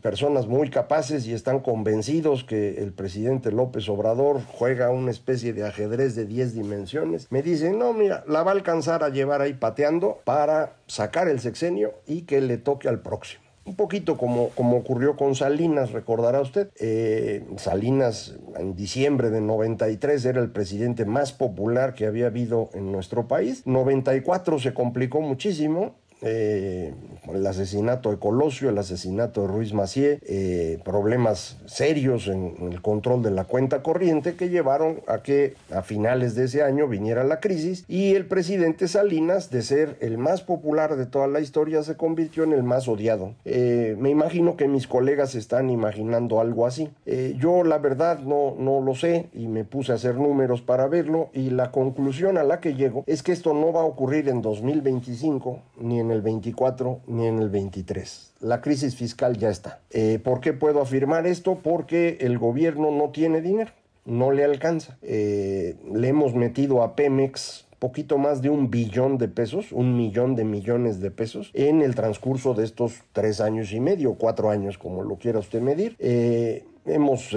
personas 0.00 0.46
muy 0.46 0.70
capaces 0.70 1.26
y 1.26 1.32
están 1.32 1.60
convencidos 1.60 2.44
que 2.44 2.82
el 2.82 2.92
presidente 2.92 3.52
López 3.52 3.88
Obrador 3.88 4.40
juega 4.46 4.90
una 4.90 5.10
especie 5.10 5.52
de 5.52 5.66
ajedrez 5.66 6.14
de 6.14 6.26
10 6.26 6.54
dimensiones. 6.54 7.26
Me 7.30 7.42
dicen, 7.42 7.78
no, 7.78 7.92
mira, 7.92 8.24
la 8.26 8.42
va 8.42 8.52
a 8.52 8.54
alcanzar 8.54 9.04
a 9.04 9.10
llevar 9.10 9.40
ahí 9.40 9.54
pateando 9.54 10.20
para 10.24 10.76
sacar 10.86 11.28
el 11.28 11.40
sexenio 11.40 11.94
y 12.06 12.22
que 12.22 12.40
le 12.40 12.58
toque 12.58 12.88
al 12.88 13.00
próximo. 13.00 13.44
Un 13.66 13.76
poquito 13.76 14.16
como, 14.16 14.48
como 14.50 14.78
ocurrió 14.78 15.16
con 15.16 15.34
Salinas, 15.34 15.92
recordará 15.92 16.40
usted. 16.40 16.70
Eh, 16.80 17.44
Salinas 17.56 18.34
en 18.56 18.74
diciembre 18.74 19.30
de 19.30 19.42
93 19.42 20.24
era 20.24 20.40
el 20.40 20.50
presidente 20.50 21.04
más 21.04 21.32
popular 21.32 21.94
que 21.94 22.06
había 22.06 22.26
habido 22.26 22.70
en 22.72 22.90
nuestro 22.90 23.28
país. 23.28 23.66
94 23.66 24.58
se 24.58 24.72
complicó 24.74 25.20
muchísimo 25.20 25.94
eh, 26.22 26.92
el 27.32 27.46
asesinato 27.46 28.10
de 28.10 28.18
Colosio, 28.18 28.70
el 28.70 28.78
asesinato 28.78 29.42
de 29.42 29.48
Ruiz 29.48 29.72
Macié, 29.72 30.18
eh, 30.26 30.78
problemas 30.84 31.58
serios 31.66 32.28
en, 32.28 32.56
el 32.72 32.82
control 32.82 33.22
de 33.22 33.30
la 33.30 33.44
cuenta 33.44 33.82
corriente 33.82 34.34
que 34.34 34.48
llevaron 34.48 35.00
a 35.06 35.22
que 35.22 35.54
a 35.72 35.82
finales 35.82 36.34
de 36.34 36.44
ese 36.44 36.62
año 36.62 36.88
viniera 36.88 37.24
la 37.24 37.40
crisis 37.40 37.84
y 37.88 38.14
el 38.14 38.26
presidente 38.26 38.88
Salinas, 38.88 39.50
de 39.50 39.62
ser 39.62 39.96
el 40.00 40.18
más 40.18 40.42
popular 40.42 40.96
de 40.96 41.06
toda 41.06 41.26
la 41.26 41.40
historia, 41.40 41.82
se 41.82 41.96
convirtió 41.96 42.44
en 42.44 42.52
el 42.52 42.62
más 42.62 42.88
odiado. 42.88 43.34
Eh, 43.44 43.96
me 43.98 44.10
imagino 44.10 44.56
que 44.56 44.68
mis 44.68 44.86
colegas 44.86 45.34
están 45.34 45.70
imaginando 45.70 46.40
algo 46.40 46.66
así. 46.66 46.90
yo 47.38 47.64
la 47.64 47.78
verdad 47.78 48.20
no, 48.20 48.54
no 48.58 48.80
lo 48.80 48.94
sé 48.94 49.28
y 49.32 49.46
me 49.46 49.64
puse 49.64 49.92
a 49.92 49.96
hacer 49.96 50.16
números 50.16 50.62
para 50.62 50.86
verlo 50.86 51.30
y 51.32 51.50
la 51.50 51.70
conclusión 51.70 52.38
a 52.38 52.44
la 52.44 52.60
que 52.60 52.74
llego 52.74 53.04
es 53.06 53.22
que 53.22 53.32
esto 53.32 53.54
no 53.54 53.72
va 53.72 53.82
a 53.82 53.84
ocurrir 53.84 54.28
en 54.28 54.42
2025 54.42 55.60
ni 55.78 56.00
en 56.00 56.09
el 56.10 56.22
24 56.22 57.00
ni 57.06 57.26
en 57.26 57.38
el 57.38 57.48
23. 57.48 58.34
La 58.40 58.60
crisis 58.60 58.96
fiscal 58.96 59.36
ya 59.36 59.50
está. 59.50 59.80
Eh, 59.90 60.18
¿Por 60.22 60.40
qué 60.40 60.52
puedo 60.52 60.80
afirmar 60.80 61.26
esto? 61.26 61.58
Porque 61.62 62.18
el 62.20 62.38
gobierno 62.38 62.90
no 62.90 63.10
tiene 63.10 63.40
dinero, 63.40 63.72
no 64.04 64.30
le 64.32 64.44
alcanza. 64.44 64.98
Eh, 65.02 65.76
le 65.92 66.08
hemos 66.08 66.34
metido 66.34 66.82
a 66.82 66.96
Pemex 66.96 67.66
poquito 67.78 68.18
más 68.18 68.42
de 68.42 68.50
un 68.50 68.70
billón 68.70 69.16
de 69.16 69.28
pesos, 69.28 69.72
un 69.72 69.96
millón 69.96 70.36
de 70.36 70.44
millones 70.44 71.00
de 71.00 71.10
pesos, 71.10 71.50
en 71.54 71.80
el 71.80 71.94
transcurso 71.94 72.52
de 72.52 72.64
estos 72.64 73.00
tres 73.12 73.40
años 73.40 73.72
y 73.72 73.80
medio, 73.80 74.14
cuatro 74.14 74.50
años, 74.50 74.76
como 74.76 75.02
lo 75.02 75.16
quiera 75.16 75.38
usted 75.38 75.62
medir. 75.62 75.96
Eh, 75.98 76.64
hemos 76.84 77.34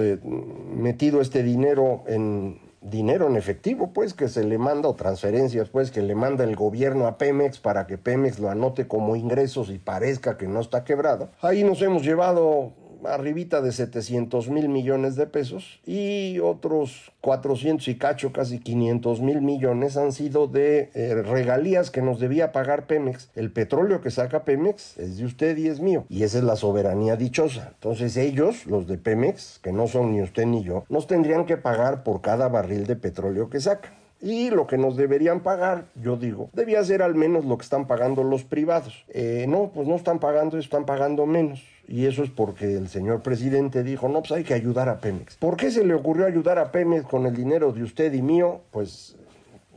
metido 0.76 1.22
este 1.22 1.42
dinero 1.42 2.04
en 2.06 2.58
dinero 2.84 3.26
en 3.26 3.36
efectivo, 3.36 3.92
pues, 3.92 4.14
que 4.14 4.28
se 4.28 4.44
le 4.44 4.58
manda, 4.58 4.88
o 4.88 4.94
transferencias, 4.94 5.70
pues, 5.70 5.90
que 5.90 6.02
le 6.02 6.14
manda 6.14 6.44
el 6.44 6.54
gobierno 6.54 7.06
a 7.06 7.18
Pemex 7.18 7.58
para 7.58 7.86
que 7.86 7.98
Pemex 7.98 8.38
lo 8.38 8.50
anote 8.50 8.86
como 8.86 9.16
ingresos 9.16 9.70
y 9.70 9.78
parezca 9.78 10.36
que 10.36 10.46
no 10.46 10.60
está 10.60 10.84
quebrado. 10.84 11.30
Ahí 11.40 11.64
nos 11.64 11.80
hemos 11.82 12.02
llevado 12.02 12.72
arribita 13.06 13.60
de 13.60 13.72
700 13.72 14.48
mil 14.48 14.68
millones 14.68 15.16
de 15.16 15.26
pesos 15.26 15.80
y 15.86 16.38
otros 16.40 17.12
400 17.20 17.88
y 17.88 17.96
cacho, 17.96 18.32
casi 18.32 18.58
500 18.58 19.20
mil 19.20 19.40
millones 19.40 19.96
han 19.96 20.12
sido 20.12 20.46
de 20.46 20.90
eh, 20.94 21.14
regalías 21.22 21.90
que 21.90 22.02
nos 22.02 22.20
debía 22.20 22.52
pagar 22.52 22.86
Pemex. 22.86 23.30
El 23.34 23.50
petróleo 23.50 24.00
que 24.00 24.10
saca 24.10 24.44
Pemex 24.44 24.98
es 24.98 25.18
de 25.18 25.24
usted 25.24 25.56
y 25.56 25.68
es 25.68 25.80
mío 25.80 26.04
y 26.08 26.22
esa 26.22 26.38
es 26.38 26.44
la 26.44 26.56
soberanía 26.56 27.16
dichosa. 27.16 27.72
Entonces 27.74 28.16
ellos, 28.16 28.66
los 28.66 28.86
de 28.86 28.98
Pemex, 28.98 29.58
que 29.62 29.72
no 29.72 29.86
son 29.86 30.12
ni 30.12 30.22
usted 30.22 30.46
ni 30.46 30.62
yo, 30.62 30.84
nos 30.88 31.06
tendrían 31.06 31.46
que 31.46 31.56
pagar 31.56 32.02
por 32.02 32.20
cada 32.20 32.48
barril 32.48 32.86
de 32.86 32.96
petróleo 32.96 33.50
que 33.50 33.60
sacan. 33.60 33.92
Y 34.20 34.48
lo 34.48 34.66
que 34.66 34.78
nos 34.78 34.96
deberían 34.96 35.40
pagar, 35.40 35.84
yo 35.96 36.16
digo, 36.16 36.48
debía 36.54 36.82
ser 36.82 37.02
al 37.02 37.14
menos 37.14 37.44
lo 37.44 37.58
que 37.58 37.64
están 37.64 37.86
pagando 37.86 38.24
los 38.24 38.42
privados. 38.42 39.04
Eh, 39.08 39.44
no, 39.46 39.70
pues 39.74 39.86
no 39.86 39.96
están 39.96 40.18
pagando, 40.18 40.56
están 40.56 40.86
pagando 40.86 41.26
menos. 41.26 41.62
Y 41.88 42.06
eso 42.06 42.22
es 42.22 42.30
porque 42.30 42.76
el 42.76 42.88
señor 42.88 43.22
presidente 43.22 43.82
dijo, 43.82 44.08
no, 44.08 44.20
pues 44.20 44.32
hay 44.32 44.44
que 44.44 44.54
ayudar 44.54 44.88
a 44.88 45.00
Pemex. 45.00 45.36
¿Por 45.36 45.56
qué 45.56 45.70
se 45.70 45.84
le 45.84 45.94
ocurrió 45.94 46.26
ayudar 46.26 46.58
a 46.58 46.72
Pemex 46.72 47.06
con 47.06 47.26
el 47.26 47.34
dinero 47.34 47.72
de 47.72 47.82
usted 47.82 48.12
y 48.12 48.22
mío? 48.22 48.62
Pues 48.70 49.16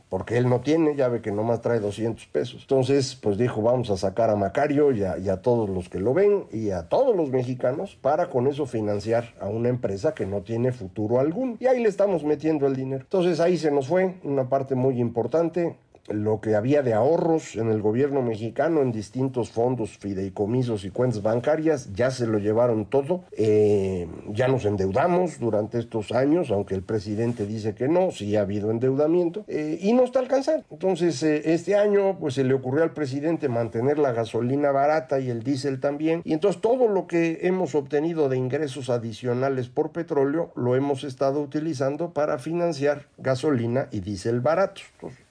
porque 0.08 0.38
él 0.38 0.48
no 0.48 0.60
tiene, 0.60 0.96
ya 0.96 1.08
ve 1.08 1.20
que 1.20 1.30
nomás 1.30 1.60
trae 1.60 1.80
200 1.80 2.26
pesos. 2.26 2.62
Entonces, 2.62 3.14
pues 3.14 3.36
dijo, 3.36 3.60
vamos 3.62 3.90
a 3.90 3.96
sacar 3.96 4.30
a 4.30 4.36
Macario 4.36 4.92
y 4.92 5.02
a, 5.04 5.42
todos 5.42 5.68
los 5.68 5.88
que 5.88 6.00
lo 6.00 6.14
ven 6.14 6.46
y 6.50 6.70
a 6.70 6.88
todos 6.88 7.14
los 7.14 7.30
mexicanos 7.30 7.96
para 8.00 8.30
con 8.30 8.46
eso 8.46 8.66
financiar 8.66 9.34
a 9.40 9.48
una 9.48 9.68
empresa 9.68 10.14
que 10.14 10.26
no 10.26 10.40
tiene 10.40 10.72
futuro 10.72 11.20
alguno. 11.20 11.56
Y 11.60 11.66
ahí 11.66 11.82
le 11.82 11.88
estamos 11.88 12.24
metiendo 12.24 12.66
el 12.66 12.74
dinero. 12.74 13.02
Entonces 13.02 13.38
ahí 13.40 13.58
se 13.58 13.70
nos 13.70 13.88
fue 13.88 14.14
una 14.24 14.48
parte 14.48 14.74
muy 14.74 14.98
importante 14.98 15.76
lo 16.10 16.40
que 16.40 16.54
había 16.54 16.82
de 16.82 16.94
ahorros 16.94 17.56
en 17.56 17.70
el 17.70 17.82
gobierno 17.82 18.22
mexicano 18.22 18.82
en 18.82 18.92
distintos 18.92 19.50
fondos, 19.50 19.98
fideicomisos 19.98 20.84
y 20.84 20.90
cuentas 20.90 21.22
bancarias, 21.22 21.92
ya 21.92 22.10
se 22.10 22.26
lo 22.26 22.38
llevaron 22.38 22.86
todo. 22.86 23.24
Eh, 23.32 24.08
ya 24.28 24.48
nos 24.48 24.64
endeudamos 24.64 25.38
durante 25.38 25.78
estos 25.78 26.12
años, 26.12 26.50
aunque 26.50 26.74
el 26.74 26.82
presidente 26.82 27.46
dice 27.46 27.74
que 27.74 27.88
no, 27.88 28.10
sí 28.10 28.36
ha 28.36 28.42
habido 28.42 28.70
endeudamiento, 28.70 29.44
eh, 29.48 29.78
y 29.80 29.92
no 29.92 30.04
está 30.04 30.20
alcanzando. 30.20 30.64
Entonces, 30.70 31.22
eh, 31.22 31.52
este 31.52 31.76
año, 31.76 32.18
pues 32.18 32.34
se 32.34 32.44
le 32.44 32.54
ocurrió 32.54 32.82
al 32.82 32.92
presidente 32.92 33.48
mantener 33.48 33.98
la 33.98 34.12
gasolina 34.12 34.70
barata 34.70 35.20
y 35.20 35.30
el 35.30 35.42
diésel 35.42 35.80
también, 35.80 36.22
y 36.24 36.32
entonces 36.32 36.60
todo 36.60 36.88
lo 36.88 37.06
que 37.06 37.40
hemos 37.42 37.74
obtenido 37.74 38.28
de 38.28 38.36
ingresos 38.36 38.90
adicionales 38.90 39.68
por 39.68 39.90
petróleo 39.90 40.52
lo 40.54 40.76
hemos 40.76 41.04
estado 41.04 41.40
utilizando 41.40 42.12
para 42.12 42.38
financiar 42.38 43.06
gasolina 43.18 43.88
y 43.90 44.00
diésel 44.00 44.40
baratos 44.40 44.84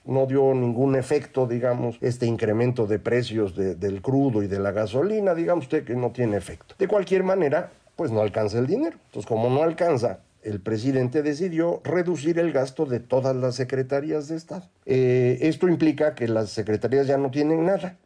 no 0.08 0.26
dio 0.26 0.54
ningún 0.54 0.96
efecto, 0.96 1.46
digamos, 1.46 1.98
este 2.00 2.26
incremento 2.26 2.86
de 2.86 2.98
precios 2.98 3.54
del 3.54 4.02
crudo 4.02 4.42
y 4.42 4.46
de 4.46 4.58
la 4.58 4.72
gasolina, 4.72 5.34
digamos 5.34 5.66
usted 5.66 5.84
que 5.84 5.94
no 5.94 6.10
tiene 6.10 6.36
efecto. 6.36 6.74
De 6.78 6.88
cualquier 6.88 7.22
manera, 7.22 7.70
pues 7.94 8.10
no 8.10 8.20
alcanza 8.20 8.58
el 8.58 8.66
dinero. 8.66 8.96
Entonces, 9.06 9.28
como 9.28 9.50
no 9.50 9.62
alcanza, 9.62 10.20
el 10.42 10.60
presidente 10.60 11.22
decidió 11.22 11.82
reducir 11.84 12.38
el 12.38 12.52
gasto 12.52 12.86
de 12.86 13.00
todas 13.00 13.36
las 13.36 13.54
secretarías 13.56 14.28
de 14.28 14.36
Estado. 14.36 14.64
Eh, 14.86 15.38
esto 15.42 15.68
implica 15.68 16.14
que 16.14 16.26
las 16.26 16.50
secretarías 16.50 17.06
ya 17.06 17.18
no 17.18 17.30
tienen 17.30 17.66
nada 17.66 17.98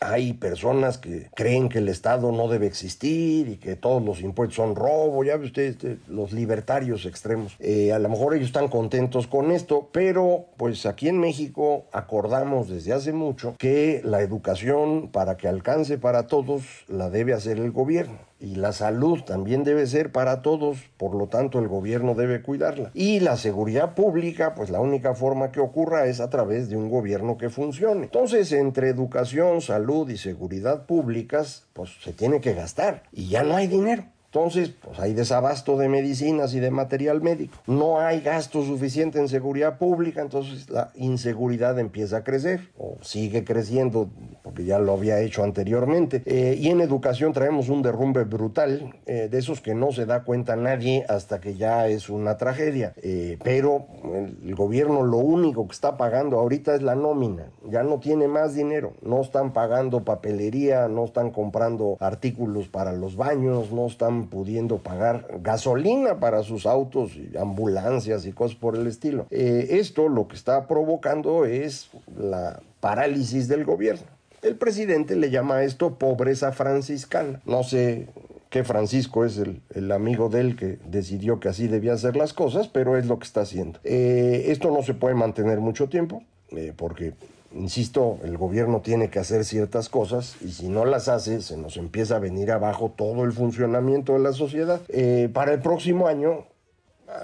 hay 0.00 0.32
personas 0.32 0.96
que 0.96 1.28
creen 1.34 1.68
que 1.68 1.78
el 1.78 1.88
Estado 1.88 2.32
no 2.32 2.48
debe 2.48 2.66
existir 2.66 3.48
y 3.48 3.56
que 3.56 3.76
todos 3.76 4.02
los 4.02 4.22
impuestos 4.22 4.56
son 4.56 4.74
robo, 4.74 5.22
ya 5.24 5.36
ve 5.36 5.46
usted, 5.46 5.62
este, 5.62 5.98
los 6.08 6.32
libertarios 6.32 7.04
extremos. 7.04 7.54
Eh, 7.60 7.92
a 7.92 7.98
lo 7.98 8.08
mejor 8.08 8.34
ellos 8.34 8.46
están 8.46 8.68
contentos 8.68 9.26
con 9.26 9.50
esto, 9.50 9.90
pero 9.92 10.46
pues 10.56 10.86
aquí 10.86 11.08
en 11.08 11.18
México 11.18 11.84
acordamos 11.92 12.68
desde 12.68 12.94
hace 12.94 13.12
mucho 13.12 13.54
que 13.58 14.00
la 14.02 14.22
educación 14.22 15.08
para 15.12 15.36
que 15.36 15.48
alcance 15.48 15.98
para 15.98 16.26
todos 16.26 16.62
la 16.88 17.10
debe 17.10 17.34
hacer 17.34 17.58
el 17.58 17.70
gobierno 17.70 18.29
y 18.40 18.54
la 18.54 18.72
salud 18.72 19.22
también 19.22 19.64
debe 19.64 19.86
ser 19.86 20.10
para 20.10 20.42
todos, 20.42 20.78
por 20.96 21.14
lo 21.14 21.28
tanto 21.28 21.58
el 21.58 21.68
gobierno 21.68 22.14
debe 22.14 22.42
cuidarla. 22.42 22.90
Y 22.94 23.20
la 23.20 23.36
seguridad 23.36 23.94
pública, 23.94 24.54
pues 24.54 24.70
la 24.70 24.80
única 24.80 25.14
forma 25.14 25.52
que 25.52 25.60
ocurra 25.60 26.06
es 26.06 26.20
a 26.20 26.30
través 26.30 26.70
de 26.70 26.76
un 26.76 26.88
gobierno 26.88 27.36
que 27.36 27.50
funcione. 27.50 28.04
Entonces, 28.04 28.50
entre 28.52 28.88
educación, 28.88 29.60
salud 29.60 30.08
y 30.08 30.16
seguridad 30.16 30.86
públicas, 30.86 31.66
pues 31.74 31.90
se 32.02 32.12
tiene 32.12 32.40
que 32.40 32.54
gastar 32.54 33.02
y 33.12 33.28
ya 33.28 33.42
no 33.42 33.56
hay 33.56 33.66
dinero. 33.66 34.04
Entonces, 34.32 34.70
pues 34.70 35.00
hay 35.00 35.12
desabasto 35.12 35.76
de 35.76 35.88
medicinas 35.88 36.54
y 36.54 36.60
de 36.60 36.70
material 36.70 37.20
médico. 37.20 37.58
No 37.66 37.98
hay 37.98 38.20
gasto 38.20 38.64
suficiente 38.64 39.18
en 39.18 39.28
seguridad 39.28 39.76
pública, 39.76 40.22
entonces 40.22 40.70
la 40.70 40.92
inseguridad 40.94 41.76
empieza 41.80 42.18
a 42.18 42.24
crecer 42.24 42.70
o 42.78 42.96
sigue 43.02 43.42
creciendo 43.42 44.08
porque 44.50 44.64
ya 44.64 44.80
lo 44.80 44.94
había 44.94 45.20
hecho 45.20 45.44
anteriormente. 45.44 46.22
Eh, 46.26 46.56
y 46.58 46.68
en 46.68 46.80
educación 46.80 47.32
traemos 47.32 47.68
un 47.68 47.82
derrumbe 47.82 48.24
brutal, 48.24 48.94
eh, 49.06 49.28
de 49.30 49.38
esos 49.38 49.60
que 49.60 49.76
no 49.76 49.92
se 49.92 50.06
da 50.06 50.24
cuenta 50.24 50.56
nadie 50.56 51.04
hasta 51.08 51.40
que 51.40 51.54
ya 51.54 51.86
es 51.86 52.10
una 52.10 52.36
tragedia. 52.36 52.92
Eh, 52.96 53.38
pero 53.44 53.86
el, 54.12 54.54
gobierno 54.56 55.04
lo 55.04 55.18
único 55.18 55.66
que 55.68 55.72
está 55.72 55.96
pagando 55.96 56.38
ahorita 56.38 56.74
es 56.74 56.82
la 56.82 56.96
nómina, 56.96 57.50
ya 57.68 57.84
no 57.84 58.00
tiene 58.00 58.26
más 58.26 58.54
dinero, 58.54 58.92
no 59.02 59.20
están 59.20 59.52
pagando 59.52 60.04
papelería, 60.04 60.88
no 60.88 61.04
están 61.04 61.30
comprando 61.30 61.96
artículos 62.00 62.66
para 62.66 62.92
los 62.92 63.16
baños, 63.16 63.70
no 63.70 63.86
están 63.86 64.26
pudiendo 64.26 64.78
pagar 64.78 65.26
gasolina 65.40 66.18
para 66.18 66.42
sus 66.42 66.66
autos, 66.66 67.12
ambulancias 67.38 68.26
y 68.26 68.32
cosas 68.32 68.56
por 68.56 68.76
el 68.76 68.88
estilo. 68.88 69.26
Eh, 69.30 69.68
esto 69.70 70.08
lo 70.08 70.26
que 70.26 70.34
está 70.34 70.66
provocando 70.66 71.44
es 71.44 71.90
la 72.18 72.60
parálisis 72.80 73.46
del 73.46 73.64
gobierno. 73.64 74.19
El 74.42 74.56
presidente 74.56 75.16
le 75.16 75.30
llama 75.30 75.56
a 75.56 75.64
esto 75.64 75.98
pobreza 75.98 76.52
franciscana. 76.52 77.40
No 77.44 77.62
sé 77.62 78.08
qué 78.48 78.64
Francisco 78.64 79.24
es 79.24 79.38
el, 79.38 79.92
amigo 79.92 80.28
de 80.28 80.40
él 80.40 80.56
que 80.56 80.78
decidió 80.86 81.40
que 81.40 81.48
así 81.48 81.68
debía 81.68 81.92
hacer 81.92 82.16
las 82.16 82.32
cosas, 82.32 82.68
pero 82.68 82.96
es 82.96 83.06
lo 83.06 83.18
que 83.18 83.24
está 83.24 83.42
haciendo. 83.42 83.78
Eh, 83.84 84.46
esto 84.48 84.70
no 84.70 84.82
se 84.82 84.94
puede 84.94 85.14
mantener 85.14 85.60
mucho 85.60 85.88
tiempo, 85.88 86.22
eh, 86.50 86.72
porque 86.76 87.14
Insisto, 87.52 88.18
el 88.22 88.38
gobierno 88.38 88.80
tiene 88.80 89.10
que 89.10 89.18
hacer 89.18 89.44
ciertas 89.44 89.88
cosas 89.88 90.36
y 90.40 90.52
si 90.52 90.68
no 90.68 90.84
las 90.84 91.08
hace, 91.08 91.42
se 91.42 91.56
nos 91.56 91.76
empieza 91.76 92.16
a 92.16 92.18
venir 92.20 92.52
abajo 92.52 92.92
todo 92.96 93.24
el 93.24 93.32
funcionamiento 93.32 94.12
de 94.12 94.20
la 94.20 94.32
sociedad. 94.32 94.80
Eh, 94.88 95.28
para 95.32 95.52
el 95.52 95.60
próximo 95.60 96.06
año, 96.06 96.44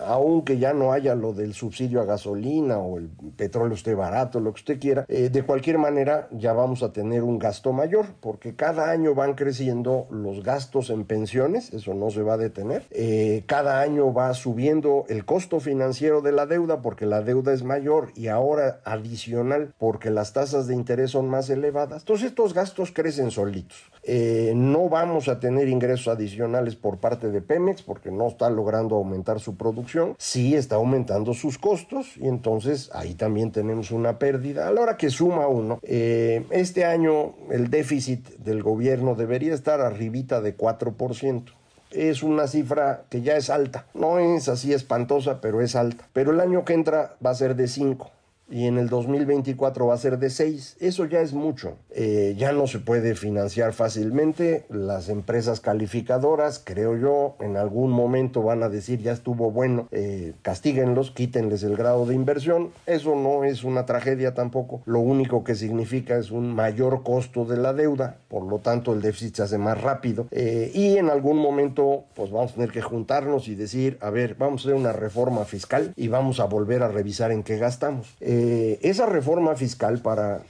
aunque 0.07 0.59
ya 0.59 0.73
no 0.73 0.93
haya 0.93 1.15
lo 1.15 1.33
del 1.33 1.55
subsidio 1.55 2.01
a 2.01 2.05
gasolina 2.05 2.79
o 2.79 2.99
el 2.99 3.09
petróleo 3.37 3.75
esté 3.75 3.95
barato, 3.95 4.41
lo 4.41 4.53
que 4.53 4.61
usted 4.61 4.81
quiera, 4.81 5.05
eh, 5.09 5.29
de 5.31 5.43
cualquier 5.43 5.79
manera 5.79 6.29
ya 6.33 6.53
vamos 6.53 6.83
a 6.83 6.93
tener 6.93 7.23
un 7.23 7.39
gasto 7.39 7.73
mayor, 7.73 8.07
porque 8.21 8.55
cada 8.55 8.91
año 8.91 9.15
van 9.15 9.35
creciendo 9.35 10.07
los 10.11 10.43
gastos 10.43 10.91
en 10.91 11.05
pensiones, 11.05 11.73
eso 11.73 11.95
no 11.95 12.11
se 12.11 12.23
va 12.23 12.35
a 12.35 12.39
detener, 12.39 12.85
eh, 12.91 13.45
cada 13.47 13.81
año 13.81 14.13
va 14.13 14.33
subiendo 14.35 15.05
el 15.09 15.25
costo 15.25 15.61
financiero 15.61 16.21
de 16.21 16.33
la 16.33 16.47
deuda, 16.47 16.83
porque 16.83 17.07
la 17.07 17.23
deuda 17.23 17.53
es 17.53 17.63
mayor 17.63 18.11
y 18.15 18.29
ahora 18.29 18.81
adicional, 18.85 19.75
porque 19.79 20.11
las 20.11 20.33
tasas 20.33 20.67
de 20.67 20.75
interés 20.75 21.11
son 21.11 21.29
más 21.29 21.51
elevadas. 21.51 22.03
Entonces 22.03 22.29
estos 22.29 22.55
gastos 22.55 22.93
crecen 22.93 23.31
solitos. 23.31 23.91
Eh, 24.09 24.53
no 24.55 24.89
vamos 24.89 25.29
a 25.29 25.41
tener 25.41 25.69
ingresos 25.69 26.07
adicionales 26.07 26.77
por 26.77 26.99
parte 26.99 27.31
de 27.31 27.43
Pemex, 27.43 27.83
porque 27.83 28.13
no 28.13 28.29
está 28.29 28.49
logrando 28.51 28.95
aumentar 28.95 29.41
su 29.41 29.57
producción 29.57 30.15
sí 30.19 30.55
está 30.55 30.77
aumentando 30.77 31.35
sus 31.35 31.59
costos 31.59 32.17
y 32.17 32.29
entonces 32.29 32.91
ahí 32.95 33.15
también 33.15 33.51
tenemos 33.51 33.91
una 33.91 34.19
pérdida. 34.19 34.69
A 34.69 34.71
la 34.71 34.81
hora 34.81 34.97
que 34.97 35.11
suma 35.11 35.49
uno, 35.49 35.81
eh, 35.83 36.45
este 36.51 36.85
año 36.85 37.35
el 37.51 37.69
déficit 37.71 38.29
del 38.39 38.63
gobierno 38.63 39.15
debería 39.15 39.55
estar 39.55 39.81
arribita 39.81 40.41
de 40.41 40.57
4% 40.57 41.53
es 41.93 42.23
una 42.23 42.47
cifra 42.47 43.05
que 43.09 43.23
ya 43.23 43.37
es 43.37 43.49
alta. 43.49 43.87
No 43.95 44.19
es 44.19 44.49
así 44.49 44.73
espantosa, 44.73 45.41
pero 45.41 45.63
es 45.63 45.77
alta. 45.77 46.09
Pero 46.13 46.33
el 46.33 46.41
año 46.41 46.65
que 46.65 46.75
entra 46.75 47.17
va 47.25 47.31
a 47.31 47.35
ser 47.35 47.57
de 47.57 47.69
5 47.69 48.11
y 48.49 48.67
en 48.67 48.79
el 48.79 48.89
2024 48.89 49.87
va 49.87 49.95
a 49.95 49.99
ser 49.99 50.19
de 50.19 50.31
6. 50.31 50.77
Eso 50.81 51.05
ya 51.05 51.21
es 51.21 51.33
mucho. 51.33 51.77
Eh, 51.91 52.35
ya 52.39 52.53
no 52.53 52.67
se 52.67 52.79
puede 52.79 53.15
financiar 53.15 53.73
fácilmente. 53.73 54.65
Las 54.69 55.09
empresas 55.09 55.61
calificadoras, 55.61 56.63
creo 56.65 56.97
yo, 56.97 57.37
en 57.41 57.57
algún 57.57 57.91
momento 57.91 58.43
van 58.43 58.63
a 58.63 58.69
decir 58.69 59.01
ya 59.01 59.13
estuvo 59.13 59.51
bueno, 59.51 59.89
eh, 59.91 60.35
castíguenlos, 60.43 61.11
quítenles 61.11 61.63
el 61.65 61.77
grado 61.77 62.07
de 62.07 62.15
inversión. 62.15 62.71
Eso 62.87 63.17
no 63.17 63.45
es 63.45 63.65
una 63.65 63.85
tragedia 63.85 64.35
tampoco. 64.35 64.83
Lo 64.87 65.01
único 65.01 65.43
que 65.43 65.55
significa 65.55 66.17
es 66.17 66.31
un 66.31 66.55
mayor 66.55 67.03
costo 67.03 67.45
de 67.45 67.57
la 67.57 67.73
deuda, 67.73 68.19
por 68.29 68.45
lo 68.45 68.59
tanto 68.59 68.93
el 68.93 69.03
déficit 69.03 69.37
se 69.37 69.43
hace 69.43 69.59
más 69.59 69.81
rápido. 69.81 70.29
Eh, 70.31 70.71
y 70.75 70.97
en 70.99 71.11
algún 71.11 71.39
momento, 71.39 72.05
pues 72.15 72.31
vamos 72.31 72.53
a 72.53 72.55
tener 72.55 72.71
que 72.71 72.83
juntarnos 72.83 73.49
y 73.49 73.55
decir, 73.55 73.99
a 74.01 74.11
ver, 74.11 74.37
vamos 74.39 74.63
a 74.63 74.69
hacer 74.69 74.81
una 74.81 74.93
reforma 74.93 75.45
fiscal 75.45 75.93
y 75.97 76.09
vamos 76.09 76.39
a 76.39 76.45
volver 76.45 76.83
a 76.83 76.89
revisar 76.89 77.33
en 77.33 77.43
qué 77.43 77.57
gastamos. 77.57 78.15
Eh, 78.21 78.36
esa 78.83 79.07
reforma 79.07 79.55
fiscal, 79.57 80.01
para 80.01 80.43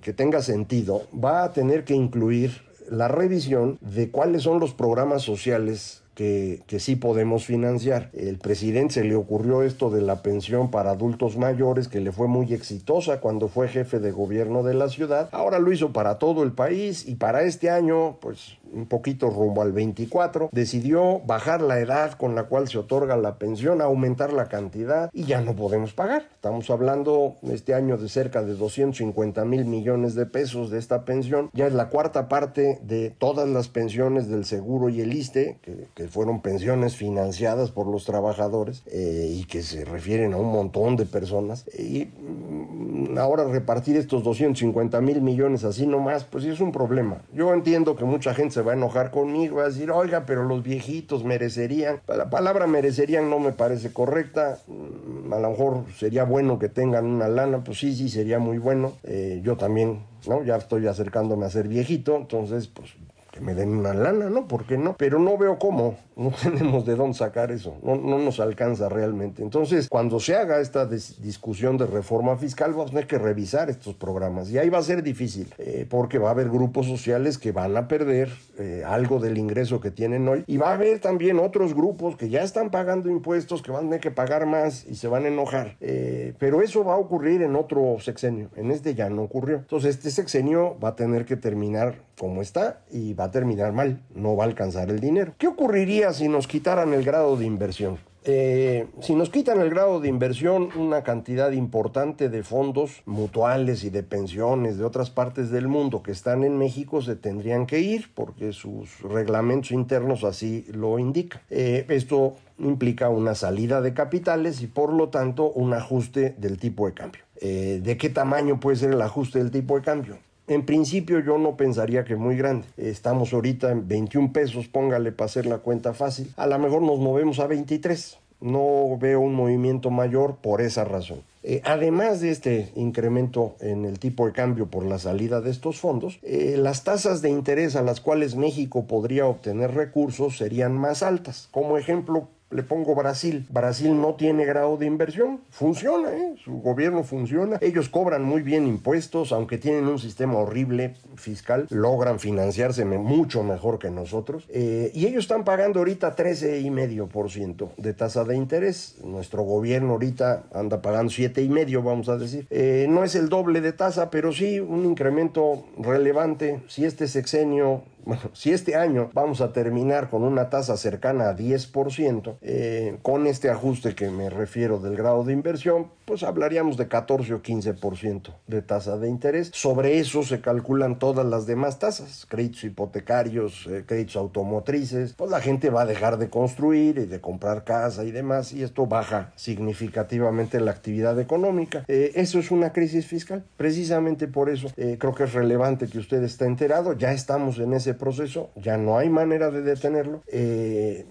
que 0.00 0.12
tenga 0.12 0.42
sentido, 0.42 1.02
va 1.12 1.44
a 1.44 1.52
tener 1.52 1.84
que 1.84 1.94
incluir 1.94 2.62
la 2.90 3.08
revisión 3.08 3.78
de 3.80 4.10
cuáles 4.10 4.42
son 4.42 4.60
los 4.60 4.74
programas 4.74 5.22
sociales 5.22 6.02
que, 6.14 6.62
que, 6.66 6.80
sí 6.80 6.96
podemos 6.96 7.46
financiar. 7.46 8.10
El 8.12 8.38
presidente 8.38 8.94
se 8.94 9.04
le 9.04 9.14
ocurrió 9.14 9.62
esto 9.62 9.90
de 9.90 10.02
la 10.02 10.22
pensión 10.22 10.70
para 10.70 10.90
adultos 10.90 11.36
mayores, 11.36 11.88
que 11.88 12.00
le 12.00 12.12
fue 12.12 12.26
muy 12.26 12.52
exitosa 12.52 13.20
cuando 13.20 13.48
fue 13.48 13.68
jefe 13.68 14.00
de 14.00 14.10
gobierno 14.10 14.62
de 14.62 14.74
la 14.74 14.88
ciudad. 14.88 15.28
Ahora 15.32 15.58
lo 15.60 15.72
hizo 15.72 15.92
para 15.92 16.18
todo 16.18 16.42
el 16.42 16.52
país 16.52 17.06
y 17.08 17.14
para 17.14 17.42
este 17.44 17.70
año, 17.70 18.18
pues 18.20 18.58
un 18.72 18.86
poquito 18.86 19.30
rumbo 19.30 19.62
al 19.62 19.72
24, 19.72 20.50
decidió 20.52 21.20
bajar 21.20 21.60
la 21.60 21.78
edad 21.78 22.12
con 22.12 22.34
la 22.34 22.44
cual 22.44 22.68
se 22.68 22.78
otorga 22.78 23.16
la 23.16 23.36
pensión, 23.36 23.80
aumentar 23.80 24.32
la 24.32 24.46
cantidad 24.46 25.10
y 25.12 25.24
ya 25.24 25.40
no 25.40 25.54
podemos 25.54 25.92
pagar. 25.92 26.28
Estamos 26.34 26.70
hablando 26.70 27.36
este 27.42 27.74
año 27.74 27.96
de 27.96 28.08
cerca 28.08 28.42
de 28.42 28.54
250 28.54 29.44
mil 29.44 29.64
millones 29.64 30.14
de 30.14 30.26
pesos 30.26 30.70
de 30.70 30.78
esta 30.78 31.04
pensión. 31.04 31.50
Ya 31.52 31.66
es 31.66 31.72
la 31.72 31.88
cuarta 31.88 32.28
parte 32.28 32.78
de 32.82 33.10
todas 33.10 33.48
las 33.48 33.68
pensiones 33.68 34.28
del 34.28 34.44
seguro 34.44 34.88
y 34.88 35.00
el 35.00 35.12
ISTE, 35.12 35.58
que, 35.62 35.88
que 35.94 36.08
fueron 36.08 36.40
pensiones 36.40 36.96
financiadas 36.96 37.70
por 37.70 37.86
los 37.86 38.04
trabajadores 38.04 38.82
eh, 38.86 39.28
y 39.30 39.44
que 39.44 39.62
se 39.62 39.84
refieren 39.84 40.32
a 40.32 40.36
un 40.36 40.52
montón 40.52 40.96
de 40.96 41.06
personas. 41.06 41.64
Y 41.78 42.06
mm, 42.06 43.18
ahora 43.18 43.44
repartir 43.44 43.96
estos 43.96 44.22
250 44.22 45.00
mil 45.00 45.20
millones 45.22 45.64
así 45.64 45.86
nomás, 45.86 46.24
pues 46.24 46.44
es 46.44 46.60
un 46.60 46.72
problema. 46.72 47.22
Yo 47.32 47.52
entiendo 47.52 47.96
que 47.96 48.04
mucha 48.04 48.34
gente 48.34 48.54
se 48.54 48.59
va 48.62 48.72
a 48.72 48.76
enojar 48.76 49.10
conmigo, 49.10 49.56
va 49.56 49.64
a 49.64 49.68
decir, 49.68 49.90
oiga, 49.90 50.24
pero 50.26 50.44
los 50.44 50.62
viejitos 50.62 51.24
merecerían. 51.24 52.00
La 52.08 52.30
palabra 52.30 52.66
merecerían 52.66 53.30
no 53.30 53.38
me 53.38 53.52
parece 53.52 53.92
correcta. 53.92 54.58
Mm, 54.66 55.32
a 55.32 55.38
lo 55.38 55.50
mejor 55.50 55.84
sería 55.96 56.24
bueno 56.24 56.58
que 56.58 56.68
tengan 56.68 57.06
una 57.06 57.28
lana, 57.28 57.62
pues 57.64 57.78
sí, 57.78 57.94
sí, 57.94 58.08
sería 58.08 58.38
muy 58.38 58.58
bueno. 58.58 58.92
Eh, 59.04 59.40
yo 59.42 59.56
también, 59.56 60.04
¿no? 60.28 60.42
Ya 60.44 60.56
estoy 60.56 60.86
acercándome 60.86 61.46
a 61.46 61.50
ser 61.50 61.68
viejito, 61.68 62.16
entonces, 62.16 62.68
pues 62.68 62.94
me 63.40 63.54
den 63.54 63.70
una 63.70 63.94
lana, 63.94 64.30
¿no? 64.30 64.46
¿Por 64.46 64.64
qué 64.64 64.78
no? 64.78 64.96
Pero 64.96 65.18
no 65.18 65.36
veo 65.38 65.58
cómo, 65.58 65.96
no 66.16 66.30
tenemos 66.42 66.84
de 66.86 66.96
dónde 66.96 67.16
sacar 67.16 67.50
eso, 67.50 67.76
no, 67.82 67.96
no 67.96 68.18
nos 68.18 68.40
alcanza 68.40 68.88
realmente. 68.88 69.42
Entonces, 69.42 69.88
cuando 69.88 70.20
se 70.20 70.36
haga 70.36 70.60
esta 70.60 70.86
discusión 70.86 71.76
de 71.76 71.86
reforma 71.86 72.36
fiscal, 72.36 72.72
vamos 72.72 72.88
a 72.88 72.90
tener 72.90 73.06
que 73.06 73.18
revisar 73.18 73.70
estos 73.70 73.94
programas 73.94 74.50
y 74.50 74.58
ahí 74.58 74.68
va 74.68 74.78
a 74.78 74.82
ser 74.82 75.02
difícil, 75.02 75.52
eh, 75.58 75.86
porque 75.88 76.18
va 76.18 76.28
a 76.28 76.32
haber 76.32 76.50
grupos 76.50 76.86
sociales 76.86 77.38
que 77.38 77.52
van 77.52 77.76
a 77.76 77.88
perder 77.88 78.30
eh, 78.58 78.82
algo 78.86 79.18
del 79.18 79.38
ingreso 79.38 79.80
que 79.80 79.90
tienen 79.90 80.28
hoy 80.28 80.44
y 80.46 80.56
va 80.56 80.70
a 80.70 80.74
haber 80.74 81.00
también 81.00 81.38
otros 81.38 81.74
grupos 81.74 82.16
que 82.16 82.28
ya 82.28 82.42
están 82.42 82.70
pagando 82.70 83.10
impuestos, 83.10 83.62
que 83.62 83.70
van 83.70 83.80
a 83.80 83.88
tener 83.88 84.00
que 84.00 84.10
pagar 84.10 84.46
más 84.46 84.86
y 84.86 84.94
se 84.96 85.08
van 85.08 85.24
a 85.24 85.28
enojar. 85.28 85.76
Eh, 85.80 86.34
pero 86.38 86.62
eso 86.62 86.84
va 86.84 86.94
a 86.94 86.98
ocurrir 86.98 87.42
en 87.42 87.56
otro 87.56 87.96
sexenio, 88.00 88.50
en 88.56 88.70
este 88.70 88.94
ya 88.94 89.08
no 89.08 89.22
ocurrió. 89.22 89.56
Entonces, 89.56 89.96
este 89.96 90.10
sexenio 90.10 90.78
va 90.82 90.90
a 90.90 90.96
tener 90.96 91.24
que 91.24 91.36
terminar 91.36 91.94
como 92.20 92.42
está 92.42 92.82
y 92.90 93.14
va 93.14 93.24
a 93.24 93.30
terminar 93.30 93.72
mal, 93.72 94.02
no 94.14 94.36
va 94.36 94.44
a 94.44 94.46
alcanzar 94.46 94.90
el 94.90 95.00
dinero. 95.00 95.32
¿Qué 95.38 95.46
ocurriría 95.46 96.12
si 96.12 96.28
nos 96.28 96.46
quitaran 96.46 96.92
el 96.92 97.02
grado 97.02 97.38
de 97.38 97.46
inversión? 97.46 97.98
Eh, 98.24 98.88
si 99.00 99.14
nos 99.14 99.30
quitan 99.30 99.62
el 99.62 99.70
grado 99.70 100.00
de 100.00 100.08
inversión, 100.08 100.68
una 100.76 101.02
cantidad 101.02 101.50
importante 101.52 102.28
de 102.28 102.42
fondos 102.42 103.00
mutuales 103.06 103.84
y 103.84 103.88
de 103.88 104.02
pensiones 104.02 104.76
de 104.76 104.84
otras 104.84 105.08
partes 105.08 105.50
del 105.50 105.68
mundo 105.68 106.02
que 106.02 106.12
están 106.12 106.44
en 106.44 106.58
México 106.58 107.00
se 107.00 107.16
tendrían 107.16 107.64
que 107.64 107.80
ir 107.80 108.10
porque 108.14 108.52
sus 108.52 109.00
reglamentos 109.00 109.70
internos 109.70 110.22
así 110.22 110.66
lo 110.74 110.98
indican. 110.98 111.40
Eh, 111.48 111.86
esto 111.88 112.36
implica 112.58 113.08
una 113.08 113.34
salida 113.34 113.80
de 113.80 113.94
capitales 113.94 114.60
y 114.60 114.66
por 114.66 114.92
lo 114.92 115.08
tanto 115.08 115.50
un 115.50 115.72
ajuste 115.72 116.34
del 116.36 116.58
tipo 116.58 116.84
de 116.84 116.92
cambio. 116.92 117.22
Eh, 117.40 117.80
¿De 117.82 117.96
qué 117.96 118.10
tamaño 118.10 118.60
puede 118.60 118.76
ser 118.76 118.90
el 118.90 119.00
ajuste 119.00 119.38
del 119.38 119.50
tipo 119.50 119.76
de 119.76 119.82
cambio? 119.82 120.18
En 120.50 120.66
principio 120.66 121.20
yo 121.20 121.38
no 121.38 121.56
pensaría 121.56 122.02
que 122.02 122.16
muy 122.16 122.36
grande. 122.36 122.66
Estamos 122.76 123.32
ahorita 123.32 123.70
en 123.70 123.86
21 123.86 124.32
pesos, 124.32 124.66
póngale 124.66 125.12
para 125.12 125.26
hacer 125.26 125.46
la 125.46 125.58
cuenta 125.58 125.94
fácil. 125.94 126.34
A 126.36 126.48
lo 126.48 126.58
mejor 126.58 126.82
nos 126.82 126.98
movemos 126.98 127.38
a 127.38 127.46
23. 127.46 128.18
No 128.40 128.98
veo 128.98 129.20
un 129.20 129.32
movimiento 129.32 129.90
mayor 129.90 130.38
por 130.42 130.60
esa 130.60 130.84
razón. 130.84 131.22
Eh, 131.44 131.62
además 131.64 132.20
de 132.20 132.32
este 132.32 132.72
incremento 132.74 133.54
en 133.60 133.84
el 133.84 134.00
tipo 134.00 134.26
de 134.26 134.32
cambio 134.32 134.66
por 134.66 134.84
la 134.84 134.98
salida 134.98 135.40
de 135.40 135.52
estos 135.52 135.78
fondos, 135.78 136.18
eh, 136.24 136.56
las 136.58 136.82
tasas 136.82 137.22
de 137.22 137.30
interés 137.30 137.76
a 137.76 137.82
las 137.82 138.00
cuales 138.00 138.34
México 138.34 138.86
podría 138.88 139.26
obtener 139.26 139.72
recursos 139.76 140.36
serían 140.36 140.76
más 140.76 141.04
altas. 141.04 141.48
Como 141.52 141.78
ejemplo, 141.78 142.26
le 142.50 142.62
pongo 142.62 142.94
Brasil. 142.94 143.46
Brasil 143.50 144.00
no 144.00 144.14
tiene 144.14 144.44
grado 144.44 144.76
de 144.76 144.86
inversión. 144.86 145.40
Funciona, 145.50 146.12
¿eh? 146.12 146.34
su 146.44 146.60
gobierno 146.60 147.04
funciona. 147.04 147.58
Ellos 147.60 147.88
cobran 147.88 148.24
muy 148.24 148.42
bien 148.42 148.66
impuestos, 148.66 149.32
aunque 149.32 149.58
tienen 149.58 149.86
un 149.86 149.98
sistema 149.98 150.34
horrible 150.34 150.94
fiscal, 151.16 151.66
logran 151.70 152.18
financiarse 152.18 152.84
mucho 152.84 153.42
mejor 153.42 153.78
que 153.78 153.90
nosotros. 153.90 154.46
Eh, 154.48 154.90
y 154.94 155.06
ellos 155.06 155.24
están 155.24 155.44
pagando 155.44 155.80
ahorita 155.80 156.16
13,5% 156.16 157.70
de 157.76 157.94
tasa 157.94 158.24
de 158.24 158.36
interés. 158.36 158.96
Nuestro 159.04 159.42
gobierno 159.42 159.92
ahorita 159.92 160.44
anda 160.52 160.82
pagando 160.82 161.12
7,5%, 161.12 161.82
vamos 161.82 162.08
a 162.08 162.16
decir. 162.16 162.46
Eh, 162.50 162.86
no 162.88 163.04
es 163.04 163.14
el 163.14 163.28
doble 163.28 163.60
de 163.60 163.72
tasa, 163.72 164.10
pero 164.10 164.32
sí 164.32 164.60
un 164.60 164.84
incremento 164.84 165.64
relevante. 165.78 166.62
Si 166.68 166.84
este 166.84 167.06
sexenio 167.06 167.82
bueno, 168.04 168.22
si 168.32 168.52
este 168.52 168.76
año 168.76 169.10
vamos 169.12 169.40
a 169.40 169.52
terminar 169.52 170.08
con 170.08 170.22
una 170.22 170.50
tasa 170.50 170.76
cercana 170.76 171.30
a 171.30 171.36
10%, 171.36 172.38
eh, 172.40 172.98
con 173.02 173.26
este 173.26 173.50
ajuste 173.50 173.94
que 173.94 174.10
me 174.10 174.30
refiero 174.30 174.78
del 174.78 174.96
grado 174.96 175.24
de 175.24 175.32
inversión, 175.32 175.88
pues 176.04 176.22
hablaríamos 176.22 176.76
de 176.76 176.88
14 176.88 177.34
o 177.34 177.42
15% 177.42 178.34
de 178.46 178.62
tasa 178.62 178.96
de 178.96 179.08
interés. 179.08 179.50
Sobre 179.54 179.98
eso 179.98 180.22
se 180.22 180.40
calculan 180.40 180.98
todas 180.98 181.24
las 181.24 181.46
demás 181.46 181.78
tasas, 181.78 182.26
créditos 182.28 182.64
hipotecarios, 182.64 183.66
eh, 183.68 183.84
créditos 183.86 184.16
automotrices, 184.16 185.12
pues 185.14 185.30
la 185.30 185.40
gente 185.40 185.70
va 185.70 185.82
a 185.82 185.86
dejar 185.86 186.18
de 186.18 186.28
construir 186.28 186.98
y 186.98 187.06
de 187.06 187.20
comprar 187.20 187.64
casa 187.64 188.04
y 188.04 188.10
demás, 188.10 188.52
y 188.52 188.62
esto 188.62 188.86
baja 188.86 189.32
significativamente 189.36 190.60
la 190.60 190.72
actividad 190.72 191.18
económica. 191.20 191.84
Eh, 191.86 192.12
eso 192.14 192.38
es 192.38 192.50
una 192.50 192.72
crisis 192.72 193.06
fiscal. 193.06 193.44
Precisamente 193.56 194.26
por 194.26 194.48
eso 194.48 194.68
creo 194.74 195.14
que 195.14 195.24
es 195.24 195.32
relevante 195.32 195.86
que 195.86 195.98
usted 195.98 196.22
esté 196.22 196.46
enterado, 196.46 196.94
ya 196.94 197.12
estamos 197.12 197.58
en 197.58 197.72
ese 197.74 197.89
proceso, 197.94 198.50
ya 198.56 198.76
no 198.76 198.98
hay 198.98 199.08
manera 199.08 199.50
de 199.50 199.62
detenerlo. 199.62 200.22
Eh, 200.28 201.06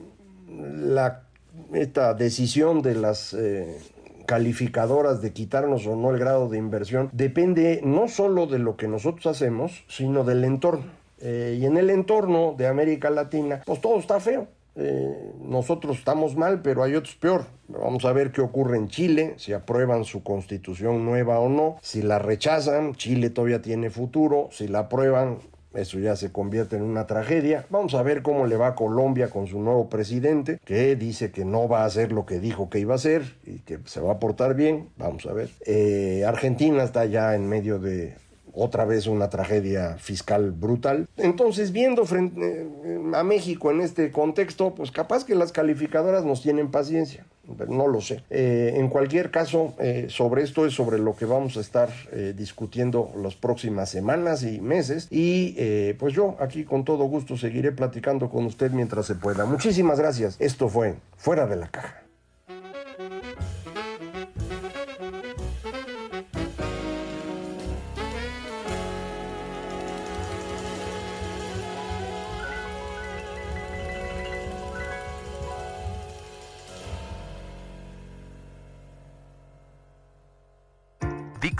la, 0.47 1.23
esta 1.73 2.13
decisión 2.13 2.81
de 2.81 2.95
las 2.95 3.33
eh, 3.33 3.77
calificadoras 4.25 5.21
de 5.21 5.33
quitarnos 5.33 5.85
o 5.87 5.95
no 5.95 6.11
el 6.11 6.19
grado 6.19 6.49
de 6.49 6.57
inversión 6.57 7.09
depende 7.13 7.81
no 7.83 8.07
solo 8.07 8.47
de 8.47 8.59
lo 8.59 8.77
que 8.77 8.87
nosotros 8.87 9.25
hacemos, 9.27 9.83
sino 9.87 10.23
del 10.23 10.43
entorno. 10.43 10.85
Eh, 11.21 11.57
y 11.59 11.65
en 11.65 11.77
el 11.77 11.89
entorno 11.89 12.55
de 12.57 12.67
América 12.67 13.09
Latina, 13.09 13.61
pues 13.65 13.81
todo 13.81 13.99
está 13.99 14.19
feo. 14.19 14.47
nosotros 15.43 15.97
estamos 15.97 16.35
mal, 16.35 16.61
pero 16.61 16.83
hay 16.83 16.95
otros 16.95 17.15
peor. 17.15 17.45
Vamos 17.67 18.03
a 18.05 18.13
ver 18.13 18.31
qué 18.31 18.41
ocurre 18.41 18.77
en 18.77 18.87
Chile, 18.87 19.35
si 19.37 19.53
aprueban 19.53 20.03
su 20.03 20.23
constitución 20.23 21.05
nueva 21.05 21.39
o 21.39 21.49
no. 21.49 21.77
Si 21.81 22.01
la 22.01 22.17
rechazan, 22.17 22.95
Chile 22.95 23.29
todavía 23.29 23.61
tiene 23.61 23.89
futuro. 23.89 24.49
Si 24.51 24.67
la 24.67 24.79
aprueban, 24.79 25.37
eso 25.73 25.99
ya 25.99 26.15
se 26.15 26.31
convierte 26.31 26.75
en 26.75 26.83
una 26.83 27.05
tragedia. 27.05 27.65
Vamos 27.69 27.93
a 27.93 28.03
ver 28.03 28.21
cómo 28.21 28.47
le 28.47 28.57
va 28.57 28.67
a 28.67 28.75
Colombia 28.75 29.29
con 29.29 29.47
su 29.47 29.59
nuevo 29.59 29.89
presidente, 29.89 30.59
que 30.65 30.95
dice 30.95 31.31
que 31.31 31.45
no 31.45 31.67
va 31.67 31.83
a 31.83 31.85
hacer 31.85 32.11
lo 32.11 32.25
que 32.25 32.39
dijo 32.39 32.69
que 32.69 32.79
iba 32.79 32.93
a 32.93 32.95
hacer 32.95 33.23
y 33.45 33.59
que 33.59 33.79
se 33.85 34.01
va 34.01 34.13
a 34.13 34.19
portar 34.19 34.55
bien. 34.55 34.89
Vamos 34.97 35.25
a 35.25 35.33
ver. 35.33 35.49
Eh, 35.65 36.23
Argentina 36.25 36.83
está 36.83 37.05
ya 37.05 37.35
en 37.35 37.47
medio 37.47 37.79
de 37.79 38.15
otra 38.53 38.85
vez 38.85 39.07
una 39.07 39.29
tragedia 39.29 39.97
fiscal 39.97 40.51
brutal. 40.51 41.07
Entonces, 41.17 41.71
viendo 41.71 42.05
frente 42.05 42.67
eh, 42.83 43.11
a 43.13 43.23
México 43.23 43.71
en 43.71 43.81
este 43.81 44.11
contexto, 44.11 44.73
pues 44.75 44.91
capaz 44.91 45.25
que 45.25 45.35
las 45.35 45.51
calificadoras 45.51 46.25
nos 46.25 46.41
tienen 46.41 46.71
paciencia. 46.71 47.25
no 47.67 47.87
lo 47.87 48.01
sé. 48.01 48.23
Eh, 48.29 48.73
en 48.75 48.89
cualquier 48.89 49.31
caso, 49.31 49.73
eh, 49.79 50.07
sobre 50.09 50.43
esto 50.43 50.65
es 50.65 50.73
sobre 50.73 50.99
lo 50.99 51.15
que 51.15 51.25
vamos 51.25 51.57
a 51.57 51.61
estar 51.61 51.89
discutiendo 52.35 53.11
las 53.21 53.35
próximas 53.35 53.89
semanas 53.89 54.43
y 54.43 54.59
meses. 54.61 55.07
Y 55.09 55.55
pues 55.93 56.13
yo 56.13 56.35
aquí 56.39 56.63
con 56.63 56.83
todo 56.85 57.05
gusto 57.05 57.37
seguiré 57.37 57.71
platicando 57.71 58.29
con 58.29 58.45
usted 58.45 58.71
mientras 58.71 59.05
se 59.05 59.15
pueda. 59.15 59.45
Muchísimas 59.45 59.99
gracias. 59.99 60.35
Esto 60.39 60.69
fue 60.69 60.95
Fuera 61.17 61.47
de 61.47 61.55
la 61.55 61.69
Caja. 61.69 61.98